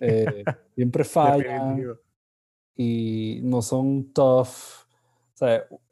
Eh, 0.00 0.44
siempre 0.74 1.04
fallan 1.04 1.96
y 2.74 3.40
no 3.42 3.62
son 3.62 4.12
tough 4.12 4.82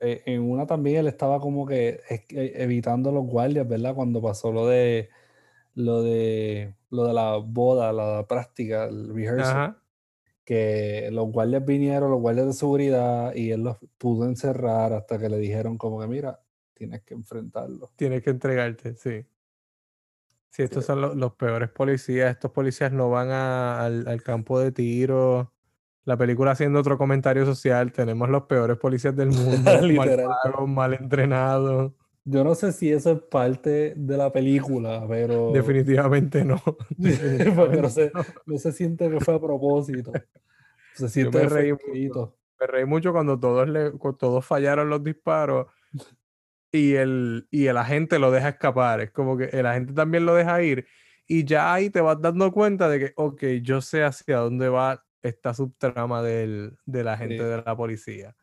e, 0.01 0.23
en 0.27 0.43
una 0.43 0.67
también 0.67 0.99
él 0.99 1.07
estaba 1.09 1.41
como 1.41 1.67
que 1.67 2.01
evitando 2.31 3.11
los 3.11 3.27
guardias, 3.27 3.67
¿verdad? 3.67 3.95
Cuando 3.95 4.23
pasó 4.23 4.53
lo 4.53 4.67
de 4.67 5.09
lo 5.75 6.03
de 6.03 6.75
lo 6.91 7.07
de 7.07 7.15
la 7.15 7.37
boda, 7.37 7.93
la 7.93 8.27
práctica, 8.27 8.85
el 8.85 9.15
rehearsal. 9.15 9.77
Que 10.45 11.11
los 11.13 11.31
guardias 11.31 11.65
vinieron, 11.65 12.11
los 12.11 12.21
guardias 12.21 12.47
de 12.47 12.53
seguridad, 12.55 13.35
y 13.35 13.53
él 13.53 13.63
los 13.63 13.77
pudo 13.99 14.27
encerrar 14.27 14.93
hasta 14.93 15.19
que 15.19 15.29
le 15.29 15.39
dijeron 15.39 15.79
como 15.79 16.01
que 16.01 16.09
mira, 16.09 16.41
tienes 16.75 17.03
que 17.03 17.15
enfrentarlo. 17.15 17.91
Tienes 17.95 18.23
que 18.23 18.31
entregarte, 18.31 18.97
sí. 18.97 19.25
Sí, 20.51 20.63
estos 20.63 20.85
son 20.85 21.19
los, 21.19 21.33
peores 21.35 21.71
policías. 21.71 22.31
Estos 22.31 22.51
policías 22.51 22.93
no 22.93 23.09
van 23.09 23.31
al, 23.31 24.07
al 24.07 24.23
campo 24.23 24.61
de 24.61 24.73
tiro 24.73 25.53
la 26.05 26.17
película 26.17 26.53
haciendo 26.53 26.81
otro 26.81 26.99
comentario 26.99 27.45
social, 27.47 27.93
tenemos 27.93 28.29
los 28.29 28.45
peores 28.45 28.77
policías 28.79 29.15
del 29.15 29.29
mundo, 29.31 29.71
mal 29.95 30.69
mal 30.69 30.95
entrenados. 30.95 31.93
Yo 32.25 32.45
no 32.45 32.55
sé 32.55 32.73
si 32.73 32.93
eso 32.93 33.13
es 33.13 33.23
parte 33.23 33.95
de 33.97 34.17
la 34.17 34.31
película, 34.33 35.05
pero... 35.09 35.53
Definitivamente 35.53 36.45
no. 36.45 36.61
Porque 37.57 37.81
no, 37.81 37.89
se, 37.89 38.13
no 38.47 38.59
se 38.59 38.73
siente 38.73 39.09
que 39.09 39.21
fue 39.21 39.35
a 39.35 39.41
propósito. 39.41 40.13
Se 40.95 41.09
siente 41.09 41.39
me 41.39 41.49
reí, 41.49 41.73
mucho, 41.73 42.37
me 42.61 42.67
reí 42.67 42.85
mucho 42.85 43.13
cuando 43.13 43.39
todos, 43.39 43.69
le, 43.69 43.93
todos 44.19 44.45
fallaron 44.45 44.91
los 44.91 45.03
disparos 45.03 45.67
y 46.73 46.95
el, 46.95 47.47
y 47.51 47.67
el 47.67 47.77
agente 47.77 48.19
lo 48.19 48.31
deja 48.31 48.51
escapar. 48.51 49.01
Es 49.01 49.11
como 49.11 49.37
que 49.37 49.45
el 49.47 49.67
agente 49.67 49.93
también 49.93 50.27
lo 50.27 50.35
deja 50.35 50.63
ir. 50.63 50.87
Y 51.27 51.45
ya 51.45 51.73
ahí 51.73 51.91
te 51.91 52.01
vas 52.01 52.21
dando 52.21 52.51
cuenta 52.53 52.89
de 52.89 52.99
que, 52.99 53.13
ok, 53.17 53.43
yo 53.63 53.81
sé 53.81 54.03
hacia 54.03 54.39
dónde 54.39 54.69
va 54.69 55.05
esta 55.23 55.55
subtrama 55.55 56.23
del, 56.23 56.77
de 56.87 57.05
la 57.05 57.17
gente 57.17 57.43
de 57.45 57.63
la 57.63 57.77
policía. 57.77 58.35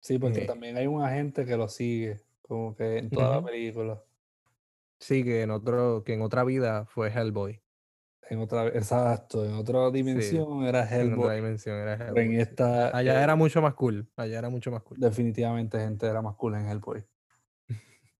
Sí, 0.00 0.18
porque 0.18 0.42
eh 0.42 0.46
también 0.46 0.76
hay 0.76 0.88
un 0.88 1.02
agente 1.02 1.44
que 1.44 1.56
lo 1.56 1.68
sigue, 1.68 2.20
como 2.40 2.74
que 2.74 2.98
en 2.98 3.10
toda 3.10 3.36
la 3.36 3.44
película. 3.44 4.02
Sí, 4.98 5.22
que 5.22 5.42
en 5.42 5.50
otro, 5.50 6.02
que 6.04 6.14
en 6.14 6.22
otra 6.22 6.42
vida 6.42 6.86
fue 6.86 7.10
Hellboy. 7.10 7.60
En 8.28 8.38
otra, 8.40 8.68
exacto, 8.68 9.44
en 9.44 9.54
otra 9.54 9.90
dimensión 9.90 10.64
era 10.64 10.88
Hellboy. 10.88 11.12
En 11.12 11.18
otra 11.20 11.34
dimensión 11.34 11.76
era 11.76 11.94
Hellboy. 11.94 12.24
En 12.24 12.40
esta, 12.40 12.96
Allá 12.96 13.20
eh 13.20 13.24
era 13.24 13.36
mucho 13.36 13.60
más 13.60 13.74
cool. 13.74 14.08
Allá 14.16 14.38
era 14.38 14.48
mucho 14.48 14.70
más 14.70 14.82
cool. 14.82 14.98
Definitivamente 14.98 15.78
gente 15.78 16.06
era 16.06 16.22
más 16.22 16.34
cool 16.36 16.54
en 16.54 16.66
Hellboy. 16.66 17.04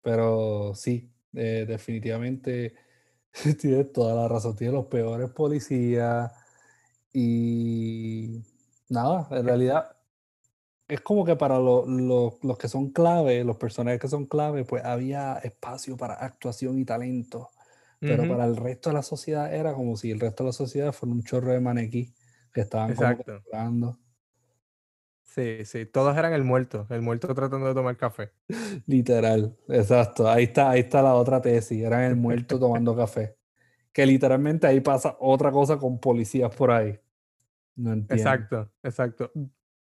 Pero 0.03 0.73
sí, 0.75 1.11
eh, 1.33 1.65
definitivamente 1.67 2.75
tiene 3.59 3.85
toda 3.85 4.15
la 4.15 4.27
razón. 4.27 4.55
Tiene 4.55 4.73
los 4.73 4.85
peores 4.85 5.31
policías 5.31 6.31
y 7.13 8.41
nada, 8.89 9.27
en 9.31 9.45
realidad 9.45 9.97
es 10.87 11.01
como 11.01 11.25
que 11.25 11.35
para 11.35 11.59
los 11.59 12.57
que 12.59 12.67
son 12.67 12.91
clave, 12.91 13.43
los 13.43 13.57
personajes 13.57 13.99
que 13.99 14.07
son 14.07 14.25
clave, 14.25 14.65
pues 14.65 14.83
había 14.83 15.37
espacio 15.37 15.97
para 15.97 16.15
actuación 16.15 16.77
y 16.77 16.85
talento. 16.85 17.49
Pero 17.99 18.27
para 18.27 18.43
el 18.43 18.57
resto 18.57 18.89
de 18.89 18.95
la 18.95 19.01
sociedad 19.01 19.53
era 19.53 19.73
como 19.73 19.95
si 19.95 20.11
el 20.11 20.19
resto 20.19 20.43
de 20.43 20.49
la 20.49 20.53
sociedad 20.53 20.91
fuera 20.91 21.15
un 21.15 21.23
chorro 21.23 21.53
de 21.53 21.61
manequí 21.61 22.13
que 22.53 22.61
estaban 22.61 22.91
Exacto. 22.91 23.41
Sí, 25.33 25.65
sí, 25.65 25.87
todos 25.87 26.15
eran 26.15 26.31
el 26.33 26.43
muerto, 26.43 26.85
el 26.91 27.01
muerto 27.01 27.33
tratando 27.33 27.65
de 27.67 27.73
tomar 27.73 27.97
café. 27.97 28.29
Literal, 28.85 29.57
exacto. 29.67 30.29
Ahí 30.29 30.43
está, 30.43 30.69
ahí 30.69 30.81
está 30.81 31.01
la 31.01 31.15
otra 31.15 31.41
tesis, 31.41 31.81
eran 31.83 32.03
el 32.03 32.15
muerto 32.15 32.59
tomando 32.59 32.95
café. 32.95 33.35
Que 33.91 34.05
literalmente 34.05 34.67
ahí 34.67 34.79
pasa 34.79 35.17
otra 35.19 35.51
cosa 35.51 35.77
con 35.77 35.99
policías 35.99 36.53
por 36.55 36.69
ahí. 36.69 36.99
No 37.75 37.93
Exacto, 37.93 38.69
exacto. 38.83 39.31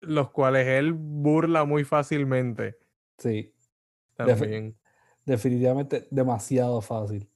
Los 0.01 0.29
cuales 0.29 0.67
él 0.67 0.93
burla 0.93 1.65
muy 1.65 1.83
fácilmente. 1.83 2.77
Sí. 3.17 3.55
También. 4.15 4.77
definitivamente 5.25 6.07
demasiado 6.11 6.79
fácil. 6.81 7.27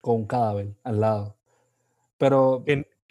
Con 0.00 0.16
un 0.16 0.26
cadáver 0.26 0.76
al 0.84 1.00
lado. 1.00 1.36
Pero. 2.18 2.62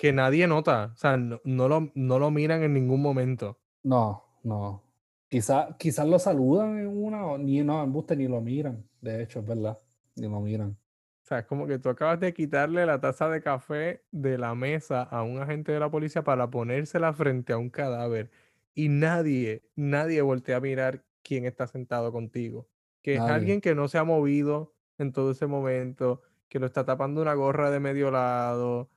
Que, 0.03 0.11
nadie 0.11 0.47
nota. 0.47 0.91
O 0.93 0.97
sea, 0.97 1.15
no, 1.15 1.39
lo, 1.69 1.89
no 1.95 2.19
lo 2.19 2.29
miran 2.29 2.61
en 2.61 2.73
ningún 2.73 3.01
momento. 3.01 3.57
No, 3.83 4.23
no. 4.43 4.83
Quizás 5.29 5.75
quizá 5.79 6.03
lo 6.03 6.19
saludan 6.19 6.77
en 6.77 6.87
una, 6.87 7.37
ni 7.37 7.63
no, 7.63 7.81
en 7.81 7.93
buste 7.93 8.17
ni 8.17 8.27
lo 8.27 8.41
miran. 8.41 8.85
De 8.99 9.23
hecho, 9.23 9.39
es 9.39 9.47
verdad. 9.47 9.79
Ni 10.15 10.27
lo 10.27 10.41
miran. 10.41 10.71
O 10.71 11.25
sea, 11.25 11.39
es 11.39 11.45
como 11.45 11.65
que 11.65 11.79
tú 11.79 11.87
acabas 11.87 12.19
de 12.19 12.33
quitarle 12.33 12.85
la 12.85 12.99
taza 12.99 13.29
de 13.29 13.41
café 13.41 14.03
de 14.11 14.37
la 14.37 14.53
mesa 14.55 15.03
a 15.03 15.23
un 15.23 15.41
agente 15.41 15.71
de 15.71 15.79
la 15.79 15.89
policía 15.89 16.21
para 16.21 16.49
ponérsela 16.49 17.13
frente 17.13 17.53
a 17.53 17.57
un 17.57 17.69
cadáver. 17.69 18.29
Y 18.75 18.89
nadie, 18.89 19.63
nadie 19.77 20.21
voltea 20.21 20.57
a 20.57 20.59
mirar 20.59 21.05
quién 21.23 21.45
está 21.45 21.65
sentado 21.65 22.11
contigo. 22.11 22.67
Que 23.01 23.15
es 23.15 23.21
alguien 23.21 23.61
que 23.61 23.73
no 23.73 23.87
se 23.87 23.99
ha 23.99 24.03
movido 24.03 24.75
en 24.97 25.13
todo 25.13 25.31
ese 25.31 25.47
momento, 25.47 26.21
que 26.49 26.59
lo 26.59 26.65
está 26.65 26.83
tapando 26.83 27.21
una 27.21 27.35
gorra 27.35 27.71
de 27.71 27.79
medio 27.79 28.11
lado. 28.11 28.89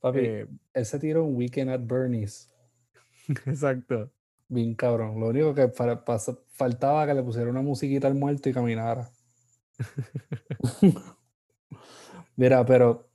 Papi, 0.00 0.18
eh, 0.20 0.46
él 0.74 0.86
se 0.86 0.98
tiró 0.98 1.24
un 1.24 1.36
weekend 1.36 1.70
at 1.70 1.80
Bernie's. 1.82 2.52
Exacto. 3.46 4.10
Bien 4.48 4.74
cabrón. 4.74 5.20
Lo 5.20 5.28
único 5.28 5.54
que 5.54 5.68
faltaba 5.68 7.06
que 7.06 7.14
le 7.14 7.22
pusiera 7.22 7.50
una 7.50 7.62
musiquita 7.62 8.06
al 8.06 8.14
muerto 8.14 8.48
y 8.48 8.52
caminara. 8.52 9.08
Mira, 12.36 12.64
pero 12.64 13.08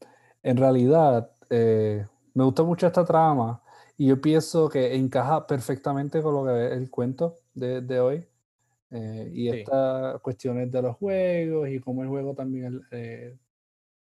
en 0.43 0.57
realidad 0.57 1.31
eh, 1.49 2.05
me 2.33 2.43
gusta 2.43 2.63
mucho 2.63 2.87
esta 2.87 3.05
trama 3.05 3.63
y 3.97 4.07
yo 4.07 4.19
pienso 4.19 4.67
que 4.67 4.95
encaja 4.95 5.47
perfectamente 5.47 6.21
con 6.21 6.33
lo 6.35 6.45
que 6.45 6.65
es 6.65 6.71
el 6.73 6.89
cuento 6.89 7.37
de, 7.53 7.99
hoy. 7.99 8.27
Eh, 8.91 9.31
y 9.33 9.49
estas 9.49 10.19
cuestiones 10.21 10.71
de 10.71 10.81
los 10.81 10.97
juegos 10.97 11.69
y 11.69 11.79
cómo 11.79 12.03
el 12.03 12.09
juego 12.09 12.35
también 12.35 12.81
eh, 12.91 13.37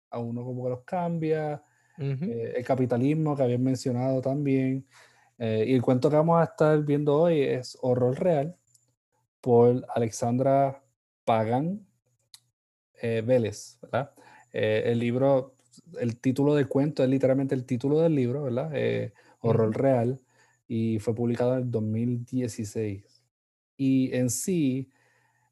a 0.09 0.19
uno 0.19 0.43
como 0.43 0.63
que 0.63 0.69
los 0.71 0.81
cambia. 0.81 1.63
El 2.01 2.65
capitalismo 2.65 3.35
que 3.35 3.43
habían 3.43 3.63
mencionado 3.63 4.21
también. 4.21 4.85
y 5.37 5.73
el 5.73 5.81
cuento 5.81 6.09
que 6.09 6.15
vamos 6.17 6.39
a 6.41 6.45
estar 6.45 6.83
viendo 6.83 7.15
hoy 7.15 7.41
es 7.41 7.77
Horror 7.81 8.19
Real 8.19 8.55
por 9.41 9.85
Alexandra 9.95 10.83
Pagan 11.23 11.85
Vélez, 13.01 13.79
¿verdad? 13.81 14.11
Eh, 14.53 14.83
el 14.85 14.99
libro, 14.99 15.55
el 15.99 16.19
título 16.19 16.55
del 16.55 16.67
cuento 16.67 17.03
es 17.03 17.09
literalmente 17.09 17.55
el 17.55 17.65
título 17.65 17.99
del 17.99 18.15
libro, 18.15 18.43
¿verdad? 18.43 18.71
Eh, 18.73 19.13
Horror 19.39 19.75
Real, 19.75 20.21
y 20.67 20.99
fue 20.99 21.15
publicado 21.15 21.53
en 21.53 21.63
el 21.63 21.71
2016. 21.71 23.23
Y 23.77 24.13
en 24.15 24.29
sí, 24.29 24.89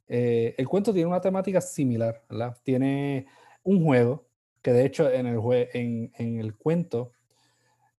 eh, 0.07 0.55
el 0.57 0.67
cuento 0.67 0.93
tiene 0.93 1.07
una 1.07 1.21
temática 1.21 1.61
similar, 1.61 2.23
¿verdad? 2.29 2.57
Tiene 2.63 3.27
un 3.63 3.83
juego, 3.83 4.27
que 4.61 4.73
de 4.73 4.85
hecho 4.85 5.09
en 5.11 5.27
el, 5.27 5.39
en, 5.73 6.39
el 6.39 6.55
cuento, 6.55 7.11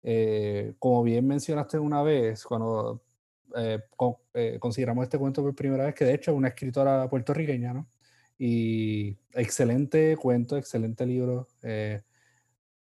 eh, 0.02 0.74
como 0.78 1.02
bien 1.02 1.26
mencionaste 1.26 1.78
una 1.78 2.02
vez, 2.02 2.44
cuando 2.44 3.02
eh, 3.56 4.58
consideramos 4.58 5.04
este 5.04 5.18
cuento 5.18 5.42
por 5.42 5.54
primera 5.54 5.86
vez, 5.86 5.94
que 5.94 6.04
de 6.04 6.14
hecho 6.14 6.30
es 6.30 6.36
una 6.36 6.48
escritora 6.48 7.08
puertorriqueña, 7.08 7.72
¿no? 7.72 7.88
Y 8.38 9.18
excelente 9.34 10.16
cuento, 10.16 10.56
excelente 10.56 11.04
libro, 11.04 11.48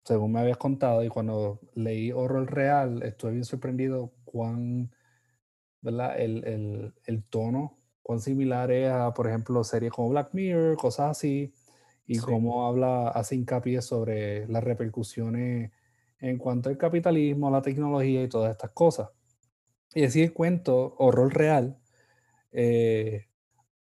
según 0.04 0.32
me 0.32 0.40
habías 0.40 0.56
contado, 0.56 1.02
y 1.04 1.08
cuando 1.08 1.60
leí 1.74 2.12
Horror 2.12 2.52
Real, 2.52 3.02
estuve 3.02 3.32
bien 3.32 3.44
sorprendido 3.44 4.12
cuán, 4.24 4.92
¿verdad? 5.80 6.20
El, 6.20 6.44
el, 6.44 6.94
el 7.06 7.24
tono 7.24 7.82
cuán 8.02 8.20
similar 8.20 8.70
es 8.70 8.90
a, 8.90 9.14
por 9.14 9.28
ejemplo, 9.28 9.62
series 9.64 9.92
como 9.92 10.10
Black 10.10 10.30
Mirror, 10.32 10.76
cosas 10.76 11.12
así, 11.12 11.52
y 12.06 12.18
cómo 12.18 12.66
habla, 12.66 13.08
hace 13.08 13.36
hincapié 13.36 13.80
sobre 13.82 14.46
las 14.48 14.62
repercusiones 14.62 15.70
en 16.18 16.38
cuanto 16.38 16.68
al 16.68 16.78
capitalismo, 16.78 17.50
la 17.50 17.62
tecnología 17.62 18.22
y 18.22 18.28
todas 18.28 18.52
estas 18.52 18.70
cosas. 18.70 19.10
Y 19.94 20.04
así 20.04 20.22
el 20.22 20.32
cuento, 20.32 20.94
horror 20.98 21.34
real, 21.34 21.78
eh, 22.52 23.26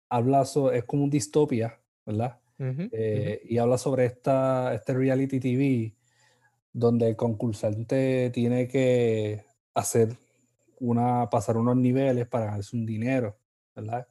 habla 0.09 0.45
sobre, 0.45 0.79
es 0.79 0.85
como 0.85 1.05
un 1.05 1.11
distopia, 1.11 1.81
¿verdad? 2.05 2.39
Eh, 2.59 3.41
y 3.45 3.57
habla 3.57 3.79
sobre 3.79 4.05
esta, 4.05 4.75
este 4.75 4.93
reality 4.93 5.41
TV 5.41 5.95
donde 6.73 7.09
el 7.09 7.17
concursante 7.17 8.31
tiene 8.31 8.69
que 8.69 9.45
hacer 9.75 10.17
una, 10.79 11.31
pasar 11.31 11.57
unos 11.57 11.77
niveles 11.77 12.27
para 12.29 12.47
ganarse 12.47 12.77
un 12.77 12.85
dinero. 12.85 13.39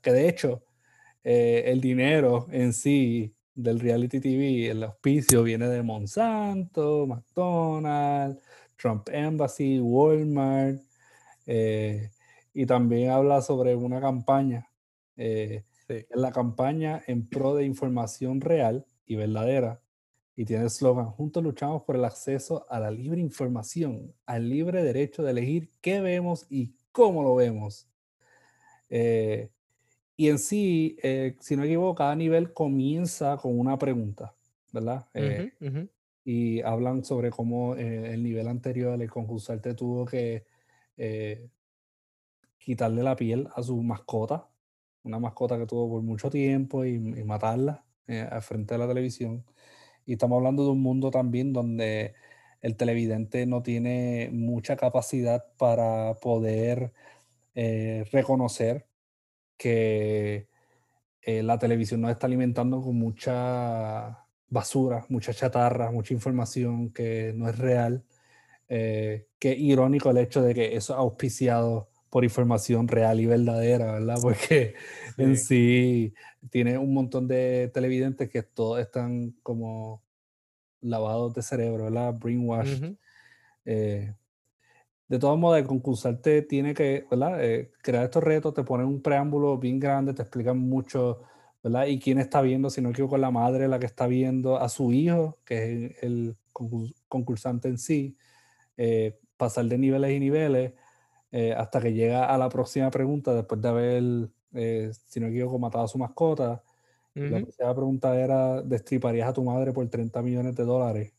Que 0.01 0.11
de 0.11 0.29
hecho, 0.29 0.63
eh, 1.23 1.63
el 1.67 1.79
dinero 1.79 2.47
en 2.51 2.73
sí 2.73 3.35
del 3.63 3.79
reality 3.79 4.19
TV, 4.19 4.69
el 4.69 4.83
auspicio 4.83 5.43
viene 5.43 5.67
de 5.67 5.83
Monsanto, 5.83 7.05
McDonald's, 7.05 8.41
Trump 8.77 9.09
Embassy, 9.11 9.79
Walmart, 9.79 10.81
eh, 11.45 12.09
y 12.53 12.65
también 12.65 13.11
habla 13.11 13.41
sobre 13.41 13.75
una 13.75 13.99
campaña, 13.99 14.69
eh, 15.17 15.63
la 16.11 16.31
campaña 16.31 17.01
en 17.07 17.27
pro 17.27 17.55
de 17.55 17.65
información 17.65 18.39
real 18.39 18.85
y 19.05 19.15
verdadera, 19.15 19.81
y 20.35 20.45
tiene 20.45 20.61
el 20.61 20.67
eslogan, 20.67 21.07
juntos 21.07 21.43
luchamos 21.43 21.83
por 21.83 21.97
el 21.97 22.05
acceso 22.05 22.65
a 22.69 22.79
la 22.79 22.91
libre 22.91 23.19
información, 23.19 24.13
al 24.25 24.47
libre 24.47 24.83
derecho 24.83 25.21
de 25.21 25.31
elegir 25.31 25.69
qué 25.81 25.99
vemos 25.99 26.45
y 26.49 26.75
cómo 26.93 27.23
lo 27.23 27.35
vemos. 27.35 27.89
Eh, 28.89 29.49
y 30.19 30.27
en 30.27 30.37
sí, 30.37 30.97
eh, 31.01 31.37
si 31.39 31.55
no 31.55 31.61
me 31.61 31.69
equivoco, 31.69 31.95
cada 31.95 32.13
nivel 32.13 32.51
comienza 32.51 33.37
con 33.37 33.57
una 33.57 33.77
pregunta, 33.77 34.35
¿verdad? 34.73 35.07
Eh, 35.13 35.53
y 36.25 36.61
hablan 36.61 37.05
sobre 37.05 37.29
cómo 37.29 37.73
el 37.75 38.21
nivel 38.21 38.49
anterior, 38.49 39.01
el 39.01 39.09
concursante 39.09 39.73
tuvo 39.75 40.05
que 40.05 40.45
quitarle 42.57 43.01
la 43.01 43.15
piel 43.15 43.47
a 43.55 43.63
su 43.63 43.81
mascota, 43.81 44.49
una 45.03 45.19
mascota 45.19 45.57
que 45.57 45.65
tuvo 45.65 45.89
por 45.89 46.01
mucho 46.01 46.29
tiempo 46.29 46.83
y, 46.83 46.95
y 46.95 47.23
matarla 47.23 47.85
al 48.05 48.41
frente 48.41 48.73
de 48.73 48.77
la 48.77 48.89
televisión. 48.89 49.45
Y 50.05 50.13
estamos 50.13 50.35
hablando 50.35 50.65
de 50.65 50.71
un 50.71 50.81
mundo 50.81 51.11
también 51.11 51.53
donde 51.53 52.13
el 52.59 52.75
televidente 52.75 53.45
no 53.45 53.63
tiene 53.63 54.29
mucha 54.33 54.75
capacidad 54.75 55.45
para 55.55 56.15
poder 56.15 56.91
reconocer 58.11 58.88
que 59.59 60.47
eh, 61.21 61.43
la 61.43 61.59
televisión 61.59 62.01
nos 62.01 62.11
está 62.11 62.25
alimentando 62.25 62.81
con 62.81 62.95
mucha 62.95 64.25
basura, 64.47 65.05
mucha 65.09 65.33
chatarra, 65.33 65.91
mucha 65.91 66.13
información 66.13 66.91
que 66.91 67.33
no 67.35 67.49
es 67.49 67.59
real. 67.59 68.03
Eh, 68.69 69.27
qué 69.37 69.53
irónico 69.53 70.09
el 70.09 70.17
hecho 70.17 70.41
de 70.41 70.55
que 70.55 70.75
eso 70.75 70.95
ha 70.95 70.99
auspiciado 70.99 71.89
por 72.09 72.23
información 72.23 72.87
real 72.87 73.19
y 73.19 73.25
verdadera, 73.25 73.91
¿verdad? 73.91 74.15
Porque 74.21 74.75
en 75.17 75.37
sí 75.37 76.13
tiene 76.49 76.77
un 76.77 76.93
montón 76.93 77.27
de 77.27 77.69
televidentes 77.73 78.29
que 78.29 78.41
todos 78.41 78.79
están 78.79 79.35
como 79.43 80.01
lavados 80.81 81.33
de 81.33 81.41
cerebro, 81.41 81.83
¿verdad? 81.85 82.13
Brainwashed 82.13 82.95
de 85.09 85.17
todos 85.17 85.39
modos, 85.39 85.57
el 85.57 85.65
concursante 85.65 86.43
tiene 86.43 86.75
que, 86.75 87.07
¿verdad? 87.09 87.43
Eh, 87.43 87.71
crear 87.81 88.05
estos 88.05 88.23
retos, 88.23 88.53
te 88.53 88.63
ponen 88.63 88.85
un 88.85 89.01
preámbulo 89.01 89.57
bien 89.57 89.79
grande, 89.79 90.13
te 90.13 90.21
explican 90.21 90.59
mucho, 90.59 91.23
¿verdad? 91.63 91.87
Y 91.87 91.99
quién 91.99 92.19
está 92.19 92.41
viendo, 92.41 92.69
si 92.69 92.79
no 92.79 92.91
equivoco, 92.91 93.17
la 93.17 93.31
madre 93.31 93.67
la 93.67 93.79
que 93.79 93.87
está 93.87 94.05
viendo 94.05 94.57
a 94.59 94.69
su 94.69 94.93
hijo, 94.93 95.39
que 95.45 95.87
es 95.87 96.03
el 96.03 96.37
concursante 97.07 97.69
en 97.69 97.79
sí, 97.79 98.17
eh, 98.77 99.19
pasar 99.35 99.65
de 99.65 99.79
niveles 99.79 100.11
y 100.11 100.19
niveles 100.19 100.73
eh, 101.31 101.53
hasta 101.53 101.81
que 101.81 101.93
llega 101.93 102.25
a 102.25 102.37
la 102.37 102.49
próxima 102.49 102.91
pregunta, 102.91 103.33
después 103.33 103.61
de 103.61 103.69
haber, 103.69 104.03
si 104.93 105.19
no 105.19 105.27
equivoco, 105.27 105.57
matado 105.57 105.85
a 105.85 105.87
su 105.87 105.97
mascota. 105.97 106.63
La 107.15 107.39
próxima 107.41 107.75
pregunta 107.75 108.15
era, 108.19 108.61
¿destriparías 108.61 109.27
a 109.29 109.33
tu 109.33 109.43
madre 109.43 109.73
por 109.73 109.87
30 109.89 110.21
millones 110.21 110.55
de 110.55 110.63
dólares? 110.65 111.13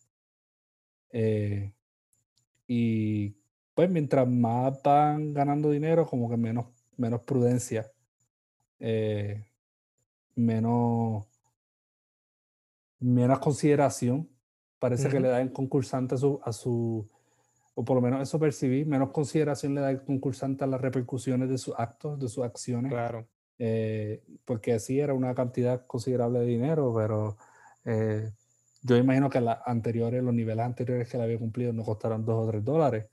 y 2.69 3.35
pues 3.75 3.91
mientras 3.91 4.29
más 4.29 4.83
van 4.83 5.33
ganando 5.33 5.71
dinero, 5.71 6.07
como 6.07 6.29
que 6.29 6.37
menos, 6.37 6.67
menos 6.97 7.23
prudencia, 7.23 7.91
eh, 8.79 9.45
menos, 10.35 11.25
menos 12.99 13.39
consideración. 13.39 14.29
Parece 14.79 15.09
que 15.09 15.21
le 15.21 15.29
da 15.29 15.41
el 15.41 15.53
concursante 15.53 16.15
a 16.15 16.19
su, 16.19 16.41
a 16.43 16.53
su, 16.53 17.07
o 17.75 17.85
por 17.85 17.97
lo 17.97 18.01
menos 18.01 18.23
eso 18.23 18.39
percibí, 18.39 18.85
menos 18.85 19.11
consideración 19.11 19.75
le 19.75 19.83
da 19.83 19.91
el 19.91 20.03
concursante 20.03 20.65
a 20.65 20.67
las 20.67 20.81
repercusiones 20.81 21.51
de 21.51 21.59
sus 21.59 21.75
actos, 21.77 22.19
de 22.19 22.29
sus 22.29 22.45
acciones. 22.45 22.91
Claro. 22.91 23.27
Eh, 23.63 24.23
porque 24.47 24.79
sí 24.79 24.99
era 24.99 25.13
una 25.13 25.35
cantidad 25.35 25.87
considerable 25.87 26.39
de 26.39 26.47
dinero, 26.47 26.95
pero 26.97 27.37
eh, 27.85 28.31
yo 28.83 28.97
imagino 28.97 29.29
que 29.29 29.41
las 29.41 29.59
anteriores, 29.67 30.23
los 30.25 30.33
niveles 30.33 30.65
anteriores 30.65 31.09
que 31.09 31.19
le 31.19 31.25
había 31.25 31.39
cumplido 31.39 31.73
no 31.75 31.85
costaron 31.85 32.25
dos 32.25 32.47
o 32.47 32.51
tres 32.51 32.65
dólares. 32.65 33.05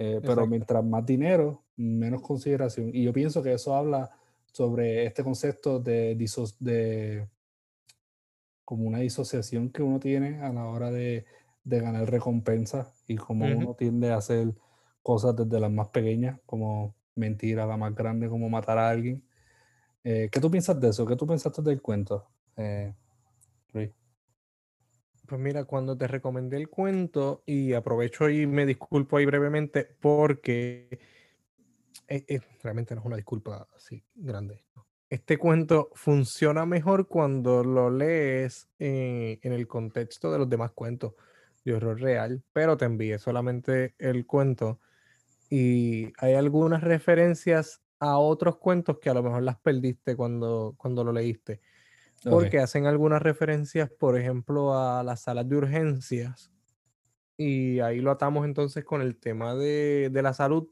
Eh, 0.00 0.20
pero 0.22 0.46
mientras 0.46 0.84
más 0.84 1.04
dinero, 1.04 1.64
menos 1.76 2.22
consideración. 2.22 2.90
Y 2.94 3.02
yo 3.02 3.12
pienso 3.12 3.42
que 3.42 3.52
eso 3.52 3.74
habla 3.74 4.08
sobre 4.52 5.04
este 5.04 5.24
concepto 5.24 5.80
de, 5.80 6.14
de 6.60 7.28
como 8.64 8.86
una 8.86 9.00
disociación 9.00 9.70
que 9.70 9.82
uno 9.82 9.98
tiene 9.98 10.40
a 10.40 10.52
la 10.52 10.66
hora 10.66 10.92
de, 10.92 11.26
de 11.64 11.80
ganar 11.80 12.08
recompensa 12.08 12.92
y 13.08 13.16
cómo 13.16 13.44
uno 13.44 13.74
tiende 13.74 14.12
a 14.12 14.18
hacer 14.18 14.54
cosas 15.02 15.34
desde 15.34 15.58
las 15.58 15.72
más 15.72 15.88
pequeñas, 15.88 16.38
como 16.46 16.94
mentir 17.16 17.58
a 17.58 17.66
la 17.66 17.76
más 17.76 17.92
grande, 17.92 18.28
como 18.28 18.48
matar 18.48 18.78
a 18.78 18.88
alguien. 18.88 19.24
Eh, 20.04 20.28
¿Qué 20.30 20.38
tú 20.38 20.48
piensas 20.48 20.78
de 20.80 20.90
eso? 20.90 21.06
¿Qué 21.06 21.16
tú 21.16 21.26
pensaste 21.26 21.60
del 21.60 21.82
cuento, 21.82 22.28
eh, 22.56 22.94
pues 25.28 25.40
mira, 25.40 25.64
cuando 25.64 25.96
te 25.96 26.08
recomendé 26.08 26.56
el 26.56 26.70
cuento, 26.70 27.42
y 27.44 27.74
aprovecho 27.74 28.30
y 28.30 28.46
me 28.46 28.64
disculpo 28.64 29.18
ahí 29.18 29.26
brevemente 29.26 29.84
porque 30.00 30.98
eh, 32.08 32.24
eh, 32.26 32.40
realmente 32.62 32.94
no 32.94 33.02
es 33.02 33.06
una 33.06 33.16
disculpa 33.16 33.68
así 33.76 34.02
grande. 34.14 34.64
Este 35.10 35.36
cuento 35.36 35.90
funciona 35.94 36.64
mejor 36.64 37.08
cuando 37.08 37.62
lo 37.62 37.90
lees 37.90 38.68
eh, 38.78 39.38
en 39.42 39.52
el 39.52 39.66
contexto 39.68 40.32
de 40.32 40.38
los 40.38 40.48
demás 40.48 40.72
cuentos 40.72 41.14
de 41.64 41.74
horror 41.74 42.00
real, 42.00 42.42
pero 42.52 42.78
te 42.78 42.86
envié 42.86 43.18
solamente 43.18 43.94
el 43.98 44.26
cuento 44.26 44.80
y 45.50 46.10
hay 46.18 46.34
algunas 46.34 46.82
referencias 46.82 47.82
a 47.98 48.18
otros 48.18 48.56
cuentos 48.56 48.98
que 48.98 49.10
a 49.10 49.14
lo 49.14 49.22
mejor 49.22 49.42
las 49.42 49.58
perdiste 49.58 50.16
cuando, 50.16 50.74
cuando 50.78 51.04
lo 51.04 51.12
leíste 51.12 51.60
porque 52.22 52.58
hacen 52.58 52.86
algunas 52.86 53.22
referencias, 53.22 53.90
por 53.90 54.18
ejemplo, 54.18 54.78
a 54.78 55.02
las 55.02 55.22
salas 55.22 55.48
de 55.48 55.56
urgencias. 55.56 56.52
Y 57.36 57.80
ahí 57.80 58.00
lo 58.00 58.10
atamos 58.10 58.44
entonces 58.44 58.84
con 58.84 59.00
el 59.00 59.16
tema 59.16 59.54
de, 59.54 60.10
la 60.12 60.34
salud, 60.34 60.68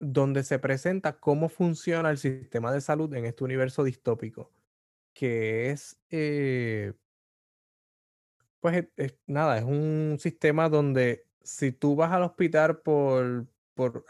donde 0.00 0.42
se 0.42 0.58
presenta 0.58 1.18
cómo 1.18 1.48
funciona 1.48 2.10
el 2.10 2.18
sistema 2.18 2.72
de 2.72 2.80
salud 2.80 3.12
en 3.14 3.26
este 3.26 3.44
universo 3.44 3.84
distópico, 3.84 4.50
que 5.12 5.70
es, 5.70 6.00
eh, 6.10 6.94
pues 8.60 8.86
nada, 9.26 9.58
es 9.58 9.64
un 9.64 10.16
sistema 10.18 10.68
donde 10.68 11.26
si 11.42 11.72
tú 11.72 11.94
vas 11.94 12.12
al 12.12 12.22
hospital 12.22 12.78
por, 12.78 13.46
por 13.74 14.04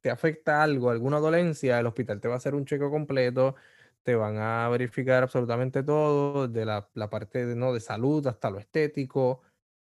te 0.00 0.10
afecta 0.10 0.62
algo, 0.62 0.90
alguna 0.90 1.18
dolencia, 1.18 1.80
el 1.80 1.86
hospital 1.86 2.20
te 2.20 2.28
va 2.28 2.34
a 2.34 2.36
hacer 2.38 2.54
un 2.54 2.66
chequeo 2.66 2.90
completo, 2.90 3.54
te 4.02 4.14
van 4.14 4.38
a 4.38 4.68
verificar 4.68 5.22
absolutamente 5.22 5.82
todo, 5.82 6.48
de 6.48 6.64
la, 6.64 6.88
parte 7.10 7.46
de, 7.46 7.56
¿no? 7.56 7.72
de 7.72 7.80
salud 7.80 8.26
hasta 8.26 8.50
lo 8.50 8.58
estético, 8.58 9.42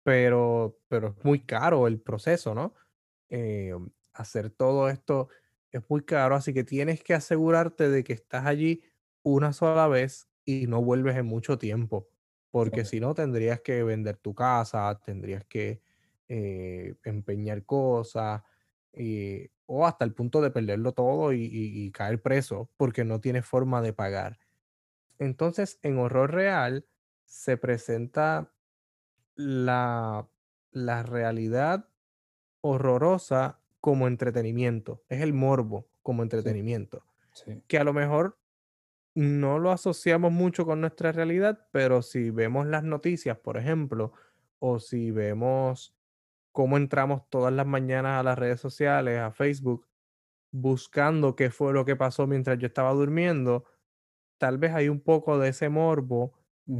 pero, 0.03 0.79
pero 0.87 1.09
es 1.09 1.25
muy 1.25 1.41
caro 1.45 1.87
el 1.87 1.99
proceso, 1.99 2.55
¿no? 2.55 2.73
Eh, 3.29 3.73
hacer 4.13 4.49
todo 4.49 4.89
esto 4.89 5.29
es 5.71 5.81
muy 5.89 6.01
caro, 6.03 6.35
así 6.35 6.53
que 6.53 6.63
tienes 6.63 7.03
que 7.03 7.13
asegurarte 7.13 7.89
de 7.89 8.03
que 8.03 8.13
estás 8.13 8.45
allí 8.45 8.81
una 9.21 9.53
sola 9.53 9.87
vez 9.87 10.27
y 10.45 10.65
no 10.67 10.81
vuelves 10.81 11.15
en 11.15 11.27
mucho 11.27 11.59
tiempo, 11.59 12.09
porque 12.49 12.85
si 12.85 12.99
no 12.99 13.13
tendrías 13.13 13.61
que 13.61 13.83
vender 13.83 14.17
tu 14.17 14.33
casa, 14.33 14.99
tendrías 15.05 15.45
que 15.45 15.81
eh, 16.27 16.95
empeñar 17.03 17.63
cosas, 17.65 18.41
eh, 18.93 19.49
o 19.65 19.85
hasta 19.85 20.05
el 20.05 20.13
punto 20.13 20.41
de 20.41 20.51
perderlo 20.51 20.93
todo 20.93 21.33
y, 21.33 21.91
caer 21.91 22.21
preso 22.21 22.69
porque 22.77 23.05
no 23.05 23.21
tienes 23.21 23.45
forma 23.45 23.81
de 23.81 23.93
pagar. 23.93 24.39
Entonces, 25.19 25.79
en 25.83 25.99
horror 25.99 26.31
real 26.31 26.85
se 27.25 27.57
presenta 27.57 28.51
la, 29.35 30.27
la 30.71 31.03
realidad 31.03 31.87
horrorosa 32.61 33.59
como 33.79 34.07
entretenimiento. 34.07 35.03
Es 35.07 35.21
el 35.21 35.33
morbo 35.33 35.87
como 36.01 36.23
entretenimiento. 36.23 37.03
Que 37.67 37.77
a 37.77 37.83
lo 37.83 37.93
mejor 37.93 38.37
no 39.13 39.59
lo 39.59 39.71
asociamos 39.71 40.31
mucho 40.31 40.65
con 40.65 40.81
nuestra 40.81 41.11
realidad, 41.11 41.67
pero 41.71 42.01
si 42.01 42.29
vemos 42.31 42.67
las 42.67 42.83
noticias, 42.83 43.37
por 43.37 43.57
ejemplo, 43.57 44.13
o 44.59 44.79
si 44.79 45.11
vemos 45.11 45.95
cómo 46.51 46.77
entramos 46.77 47.29
todas 47.29 47.53
las 47.53 47.65
mañanas 47.65 48.19
a 48.19 48.23
las 48.23 48.37
redes 48.37 48.59
sociales, 48.59 49.19
a 49.19 49.31
Facebook, 49.31 49.87
buscando 50.51 51.35
qué 51.35 51.51
fue 51.51 51.73
lo 51.73 51.85
que 51.85 51.95
pasó 51.95 52.27
mientras 52.27 52.57
yo 52.57 52.67
estaba 52.67 52.91
durmiendo, 52.93 53.65
tal 54.37 54.57
vez 54.57 54.73
hay 54.73 54.89
un 54.89 55.01
poco 55.01 55.37
de 55.37 55.49
ese 55.49 55.69
morbo, 55.69 56.33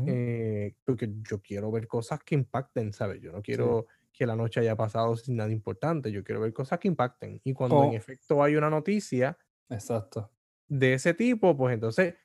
eh, 0.08 0.76
porque 0.86 1.12
yo 1.30 1.42
quiero 1.42 1.72
ver 1.72 1.88
cosas 1.88 2.20
que 2.24 2.36
impacten, 2.36 2.94
¿sabes? 2.94 3.22
Yo 3.22 3.32
no 3.32 3.42
quiero 3.42 3.88
que 4.12 4.26
la 4.26 4.36
noche 4.36 4.60
haya 4.60 4.76
pasado 4.76 5.16
sin 5.16 5.36
nada 5.38 5.52
importante, 5.52 6.12
yo 6.12 6.24
quiero 6.24 6.42
ver 6.42 6.54
cosas 6.54 6.80
que 6.80 6.88
impacten. 6.88 7.42
Y 7.44 7.54
cuando 7.54 7.84
en 7.86 7.94
efecto 7.94 8.44
hay 8.44 8.56
una 8.56 8.70
noticia 8.70 9.38
Exacto. 9.70 10.32
de 10.68 10.94
ese 10.94 11.14
tipo, 11.14 11.56
pues 11.58 11.74
entonces 11.74 12.16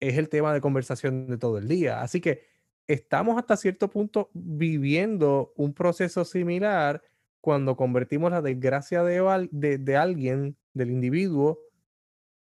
es 0.00 0.18
el 0.18 0.28
tema 0.28 0.52
de 0.52 0.60
conversación 0.60 1.28
de 1.28 1.38
todo 1.38 1.58
el 1.58 1.68
día. 1.68 2.02
Así 2.02 2.20
que 2.20 2.53
estamos 2.86 3.38
hasta 3.38 3.56
cierto 3.56 3.88
punto 3.88 4.30
viviendo 4.32 5.52
un 5.56 5.72
proceso 5.72 6.24
similar 6.24 7.02
cuando 7.40 7.76
convertimos 7.76 8.30
la 8.30 8.42
desgracia 8.42 9.02
de, 9.02 9.78
de, 9.78 9.96
alguien, 9.96 10.56
del 10.72 10.90
individuo, 10.90 11.58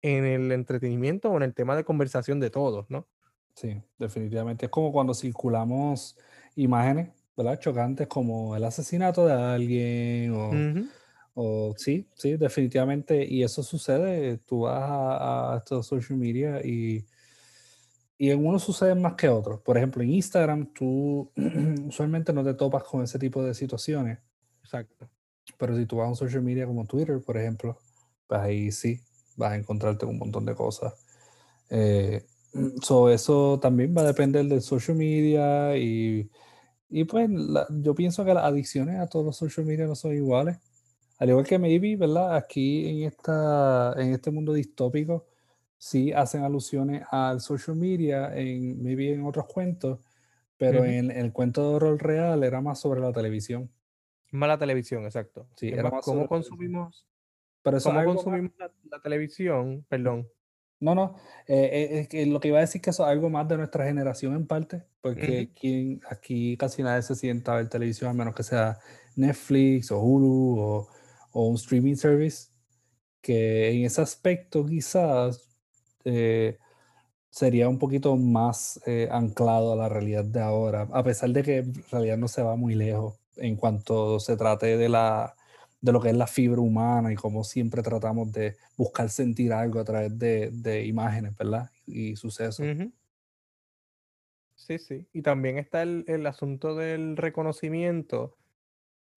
en 0.03 0.25
el 0.25 0.51
entretenimiento 0.51 1.29
o 1.31 1.37
en 1.37 1.43
el 1.43 1.53
tema 1.53 1.75
de 1.75 1.83
conversación 1.83 2.39
de 2.39 2.49
todos, 2.49 2.89
¿no? 2.89 3.07
Sí, 3.55 3.81
definitivamente. 3.97 4.65
Es 4.65 4.71
como 4.71 4.91
cuando 4.91 5.13
circulamos 5.13 6.17
imágenes, 6.55 7.09
¿verdad? 7.35 7.59
Chocantes 7.59 8.07
como 8.07 8.55
el 8.55 8.63
asesinato 8.63 9.25
de 9.25 9.33
alguien 9.33 10.33
o, 10.33 10.51
o 11.33 11.73
sí, 11.77 12.07
sí, 12.15 12.37
definitivamente. 12.37 13.25
Y 13.27 13.43
eso 13.43 13.63
sucede, 13.63 14.37
tú 14.37 14.61
vas 14.61 14.83
a, 14.83 15.53
a 15.53 15.57
estos 15.57 15.87
social 15.87 16.17
media 16.17 16.61
y 16.63 17.05
y 18.21 18.29
en 18.29 18.45
unos 18.45 18.61
suceden 18.61 19.01
más 19.01 19.15
que 19.15 19.27
otros. 19.27 19.61
Por 19.61 19.77
ejemplo, 19.77 20.03
en 20.03 20.11
Instagram 20.11 20.71
tú 20.75 21.31
usualmente 21.87 22.31
no 22.31 22.43
te 22.43 22.53
topas 22.53 22.83
con 22.83 23.01
ese 23.01 23.17
tipo 23.17 23.41
de 23.41 23.55
situaciones. 23.55 24.19
Exacto. 24.63 25.09
Pero 25.57 25.75
si 25.75 25.87
tú 25.87 25.95
vas 25.95 26.05
a 26.05 26.09
un 26.09 26.15
social 26.15 26.43
media 26.43 26.67
como 26.67 26.85
Twitter, 26.85 27.19
por 27.19 27.35
ejemplo, 27.35 27.79
pues 28.27 28.39
ahí 28.39 28.71
sí 28.71 29.01
vas 29.37 29.53
a 29.53 29.55
encontrarte 29.55 30.05
un 30.05 30.19
montón 30.19 30.45
de 30.45 30.53
cosas. 30.53 30.93
Eh, 31.71 32.23
eso 33.11 33.59
también 33.59 33.95
va 33.97 34.01
a 34.03 34.05
depender 34.05 34.45
del 34.45 34.61
social 34.61 34.95
media 34.95 35.75
y, 35.75 36.29
y 36.91 37.05
pues 37.05 37.27
yo 37.71 37.95
pienso 37.95 38.23
que 38.23 38.35
las 38.35 38.43
adicciones 38.43 38.99
a 38.99 39.07
todos 39.07 39.25
los 39.25 39.35
social 39.35 39.65
media 39.65 39.87
no 39.87 39.95
son 39.95 40.13
iguales. 40.13 40.59
Al 41.17 41.29
igual 41.29 41.47
que 41.47 41.57
maybe, 41.57 41.95
¿verdad? 41.95 42.35
Aquí 42.35 42.87
en, 42.87 43.07
esta, 43.07 43.95
en 43.97 44.13
este 44.13 44.29
mundo 44.29 44.53
distópico, 44.53 45.25
sí 45.81 46.13
hacen 46.13 46.43
alusiones 46.43 47.03
al 47.09 47.41
social 47.41 47.75
media, 47.75 48.31
en, 48.35 48.83
maybe 48.83 49.13
en 49.13 49.25
otros 49.25 49.47
cuentos, 49.47 49.99
pero 50.55 50.85
en, 50.85 51.09
el 51.09 51.33
cuento 51.33 51.67
de 51.67 51.75
horror 51.75 52.03
real 52.03 52.43
era 52.43 52.61
más 52.61 52.79
sobre 52.79 53.01
la 53.01 53.11
televisión. 53.11 53.67
Más 54.29 54.47
la 54.47 54.59
televisión, 54.59 55.05
exacto. 55.05 55.47
Sí, 55.55 55.69
era 55.69 55.89
más 55.89 56.05
¿Cómo 56.05 56.27
consumimos, 56.27 57.07
pero 57.63 57.79
¿cómo 57.81 58.05
consumimos 58.05 58.51
la, 58.59 58.99
televisión? 59.01 59.83
Perdón. 59.89 60.29
No, 60.79 60.93
no, 60.93 61.15
eh, 61.47 62.07
eh, 62.11 62.25
lo 62.27 62.39
que 62.39 62.49
iba 62.49 62.59
a 62.59 62.61
decir 62.61 62.79
que 62.79 62.91
eso 62.91 63.03
es 63.03 63.09
algo 63.09 63.31
más 63.31 63.47
de 63.47 63.57
nuestra 63.57 63.85
generación 63.85 64.35
en 64.35 64.45
parte, 64.45 64.83
porque 65.01 65.49
aquí, 65.51 65.99
aquí 66.07 66.57
casi 66.57 66.83
nadie 66.83 67.01
se 67.01 67.15
sienta 67.15 67.53
a 67.53 67.55
ver 67.57 67.69
televisión 67.69 68.11
a 68.11 68.13
menos 68.13 68.35
que 68.35 68.43
sea 68.43 68.77
Netflix 69.15 69.91
o 69.91 69.99
Hulu 69.99 70.59
o, 70.59 70.89
o 71.31 71.47
un 71.47 71.55
streaming 71.55 71.95
service, 71.95 72.49
que 73.19 73.71
en 73.71 73.85
ese 73.85 74.01
aspecto 74.01 74.65
quizás 74.65 75.50
eh, 76.05 76.57
sería 77.29 77.69
un 77.69 77.79
poquito 77.79 78.15
más 78.17 78.81
eh, 78.85 79.07
anclado 79.11 79.73
a 79.73 79.75
la 79.75 79.89
realidad 79.89 80.25
de 80.25 80.41
ahora, 80.41 80.87
a 80.91 81.03
pesar 81.03 81.31
de 81.31 81.43
que 81.43 81.57
en 81.59 81.83
realidad 81.91 82.17
no 82.17 82.27
se 82.27 82.43
va 82.43 82.55
muy 82.55 82.75
lejos 82.75 83.15
en 83.37 83.55
cuanto 83.55 84.19
se 84.19 84.37
trate 84.37 84.77
de, 84.77 84.89
la, 84.89 85.35
de 85.79 85.91
lo 85.91 86.01
que 86.01 86.09
es 86.09 86.15
la 86.15 86.27
fibra 86.27 86.61
humana 86.61 87.11
y 87.11 87.15
cómo 87.15 87.43
siempre 87.43 87.81
tratamos 87.81 88.31
de 88.31 88.57
buscar 88.77 89.09
sentir 89.09 89.53
algo 89.53 89.79
a 89.79 89.85
través 89.85 90.17
de, 90.17 90.85
imágenes, 90.85 91.35
¿verdad? 91.37 91.69
Y 91.85 92.15
sucesos. 92.15 92.65
Sí, 94.55 94.77
sí. 94.77 95.07
Y 95.11 95.21
también 95.21 95.57
está 95.57 95.81
el, 95.81 96.05
el 96.07 96.27
asunto 96.27 96.75
del 96.75 97.17
reconocimiento 97.17 98.37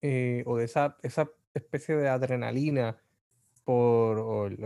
eh, 0.01 0.43
o 0.45 0.57
de 0.57 0.65
esa, 0.65 0.97
esa 1.01 1.31
especie 1.53 1.95
de 1.95 2.09
adrenalina 2.09 3.01
por 3.65 4.57